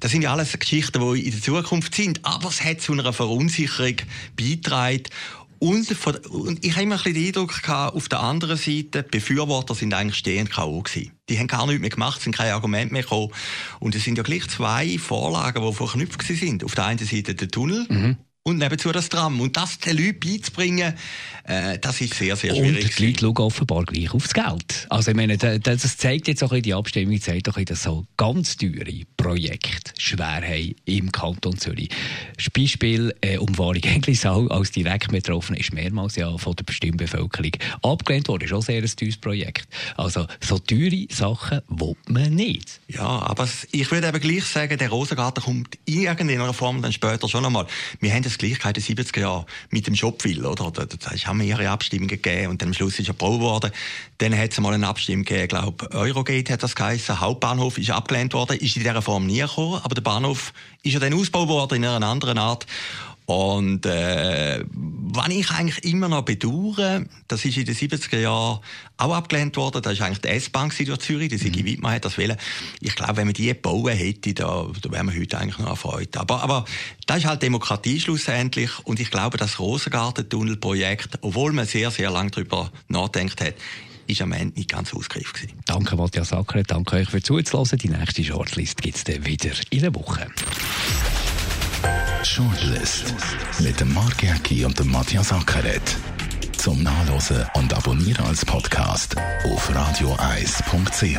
Das 0.01 0.13
sind 0.13 0.23
ja 0.23 0.33
alles 0.33 0.59
Geschichten, 0.59 0.99
die 1.13 1.27
in 1.27 1.31
der 1.31 1.43
Zukunft 1.43 1.95
sind. 1.95 2.25
Aber 2.25 2.49
es 2.49 2.65
hat 2.65 2.81
zu 2.81 2.93
einer 2.95 3.13
Verunsicherung 3.13 3.97
beitragen 4.35 4.94
gesagt. 4.99 5.11
Und, 5.61 5.89
und 6.27 6.65
ich 6.65 6.73
habe 6.73 6.83
immer 6.83 6.97
ein 6.97 7.03
bisschen 7.03 7.15
den 7.15 7.27
Eindruck 7.27 7.63
gehabt, 7.63 7.97
auf 7.97 8.09
der 8.09 8.21
anderen 8.21 8.57
Seite, 8.57 9.03
die 9.03 9.09
Befürworter 9.11 9.75
sind 9.75 9.95
eigentlich 9.95 10.17
stehend 10.19 10.51
K.O. 10.51 10.83
gewesen. 10.83 11.13
Die 11.29 11.39
haben 11.39 11.47
gar 11.47 11.67
nichts 11.67 11.81
mehr 11.81 11.91
gemacht, 11.91 12.21
sind 12.21 12.37
kein 12.37 12.53
Argument 12.53 12.93
mehr 12.93 13.03
gekommen. 13.03 13.31
Und 13.81 13.95
es 13.95 14.05
sind 14.05 14.19
ja 14.19 14.25
gleich 14.25 14.47
zwei 14.49 14.99
Vorlagen, 14.99 15.65
die 15.65 15.73
verknüpft 15.73 16.23
sind. 16.23 16.65
Auf 16.65 16.75
der 16.75 16.85
einen 16.85 16.99
Seite 16.99 17.35
der 17.35 17.49
Tunnel, 17.49 17.87
mhm 17.89 18.17
und 18.45 18.59
nebenzu 18.59 18.93
das 18.93 19.09
Tram. 19.09 19.41
Und 19.41 19.57
das 19.57 19.79
den 19.79 19.97
Leuten 19.97 20.21
beizubringen, 20.21 20.95
äh, 21.45 21.79
das 21.79 22.01
ist 22.01 22.15
sehr, 22.15 22.37
sehr 22.37 22.55
schwierig. 22.55 22.85
Und 22.85 22.99
die 22.99 23.07
Leute 23.07 23.21
schauen 23.21 23.39
offenbar 23.39 23.85
gleich 23.85 24.13
aufs 24.13 24.35
Geld. 24.35 24.87
Also 24.91 25.11
ich 25.11 25.17
meine, 25.17 25.37
das 25.37 25.97
zeigt 25.97 26.29
jetzt 26.29 26.45
auch 26.45 26.53
in 26.53 26.63
die 26.63 26.75
Abstimmung, 26.75 27.21
zeigt 27.21 27.49
auch, 27.49 27.59
dass 27.59 27.83
so 27.83 28.07
ganz 28.17 28.57
teure 28.57 28.93
Projekte 29.25 29.91
schwer 29.97 30.43
haben 30.43 30.75
im 30.85 31.11
Kanton 31.11 31.57
Zürich. 31.57 31.89
Das 32.37 32.51
Beispiel 32.51 33.15
äh, 33.23 33.39
Umfahrung 33.39 33.83
Englisau 33.83 34.49
als 34.49 34.71
direkt 34.71 35.11
betroffen 35.13 35.57
ist 35.57 35.73
mehrmals 35.73 36.17
ja 36.17 36.37
von 36.37 36.55
der 36.55 36.65
bestimmten 36.65 36.99
Bevölkerung 36.99 37.53
abgelehnt 37.81 38.29
worden. 38.29 38.45
Ist 38.45 38.53
auch 38.53 38.63
sehr 38.63 38.83
ein 38.83 38.97
teures 38.97 39.17
Projekt. 39.17 39.67
Also 39.97 40.27
so 40.41 40.59
teure 40.59 41.07
Sachen 41.11 41.63
will 41.69 41.97
man 42.07 42.35
nicht. 42.35 42.81
Ja, 42.89 43.01
aber 43.01 43.49
ich 43.73 43.91
würde 43.91 44.09
eben 44.09 44.21
gleich 44.21 44.45
sagen, 44.45 44.77
der 44.77 44.91
Rosengarten 44.91 45.43
kommt 45.43 45.79
in 45.87 46.03
irgendeiner 46.03 46.53
Form 46.53 46.83
dann 46.83 46.93
später 46.93 47.27
schon 47.27 47.47
einmal. 47.47 47.67
Wir 48.01 48.13
haben 48.13 48.25
das 48.25 48.37
Gleichheit 48.37 48.77
in 48.77 48.95
den 48.95 49.07
70er 49.07 49.21
Jahren 49.21 49.47
mit 49.71 49.87
dem 49.87 49.97
Shopville, 49.97 50.47
oder? 50.47 50.71
Da, 50.71 50.85
da, 50.85 50.97
da 50.99 51.11
haben 51.13 51.39
mehrere 51.39 51.71
Abstimmungen 51.71 52.09
gegeben 52.09 52.49
und 52.49 52.61
dann 52.61 52.69
am 52.69 52.75
Schluss 52.75 52.99
ist 52.99 53.09
er 53.09 53.15
gebaut 53.15 53.41
worden. 53.41 53.71
Dann 54.19 54.37
hat 54.37 54.53
es 54.53 54.61
mal 54.61 54.75
eine 54.75 54.87
Abstimmung 54.87 55.25
gegeben, 55.25 55.45
ich 55.45 55.49
glaube, 55.49 55.91
Eurogate 55.93 56.53
hat 56.53 56.63
das 56.63 56.75
geheißen. 56.75 57.21
Hauptbahnhof 57.21 57.79
ist 57.79 57.91
abgelehnt 57.91 58.35
worden, 58.35 58.59
ist 58.59 58.77
in 58.77 58.83
dieser 58.83 59.01
Form 59.01 59.14
nie 59.21 59.41
gekommen, 59.41 59.81
aber 59.83 59.95
der 59.95 60.03
Bahnhof 60.03 60.53
ist 60.83 60.93
ja 60.93 61.01
dann 61.01 61.15
ausgebaut 61.15 61.49
worden 61.49 61.77
in 61.77 61.85
einer 61.85 62.07
anderen 62.07 62.39
Art. 62.39 62.67
Und 63.27 63.87
äh, 63.87 64.63
was 64.71 65.29
ich 65.29 65.51
eigentlich 65.51 65.83
immer 65.85 66.09
noch 66.09 66.23
bedauere, 66.23 67.07
das 67.27 67.45
ist 67.47 67.57
in 67.57 67.65
den 67.65 67.75
70er 67.75 68.19
Jahren 68.19 68.61
auch 68.99 69.15
abgelehnt 69.15 69.57
worden, 69.57 69.81
das 69.81 69.95
ist 69.95 70.03
eigentlich 70.03 70.21
die 70.21 70.29
S-Bahn 70.29 70.71
durch 70.85 70.99
Zürich, 70.99 71.31
die 71.31 71.39
Sigi 71.39 71.63
mhm. 71.63 71.67
Wittmann 71.67 71.95
hat 71.95 72.05
das 72.05 72.19
wollen. 72.19 72.37
Ich 72.81 72.95
glaube, 72.95 73.17
wenn 73.17 73.27
man 73.27 73.33
die 73.33 73.55
bauen 73.55 73.95
hätte, 73.95 74.35
da, 74.35 74.67
da 74.83 74.91
wären 74.91 75.11
wir 75.11 75.19
heute 75.19 75.39
eigentlich 75.39 75.59
noch 75.59 75.69
erfreut. 75.69 76.15
Aber, 76.19 76.43
aber 76.43 76.67
das 77.07 77.19
ist 77.19 77.25
halt 77.25 77.43
Demokratie 77.43 77.99
schlussendlich 77.99 78.71
und 78.85 79.01
ich 79.01 79.11
glaube, 79.11 79.39
das 79.39 79.59
Rosengarten-Tunnelprojekt, 79.59 81.19
obwohl 81.23 81.53
man 81.53 81.67
sehr, 81.67 81.91
sehr 81.91 82.11
lange 82.11 82.31
darüber 82.31 82.71
nachdenkt 82.89 83.41
hat, 83.41 83.55
ist 84.07 84.23
am 84.23 84.33
Ende 84.33 84.59
nicht 84.59 84.71
ganz 84.71 84.95
ausgereift 84.95 85.35
gewesen. 85.35 85.59
Danke, 85.67 85.97
Matthias 85.97 86.33
Acker. 86.33 86.63
Danke 86.63 86.97
euch 86.97 87.09
für 87.09 87.23
zuzuhören. 87.23 87.79
Die 87.79 87.89
nächste 87.89 88.25
Shortlist 88.25 88.83
gibt 88.83 88.97
es 88.97 89.05
dann 89.05 89.25
wieder 89.25 89.53
in 89.71 89.81
einer 89.81 89.95
Woche. 89.95 90.27
Shortlist 92.23 93.15
mit 93.61 93.79
dem 93.81 93.93
Mark 93.93 94.23
Jäcki 94.23 94.65
und 94.65 94.79
dem 94.79 94.91
Matthias 94.91 95.33
Ackeret. 95.33 95.97
Zum 96.57 96.83
Nachlesen 96.83 97.45
und 97.55 97.75
Abonnieren 97.75 98.25
als 98.27 98.45
Podcast 98.45 99.17
auf 99.45 99.75
radioeis.ch. 99.75 101.19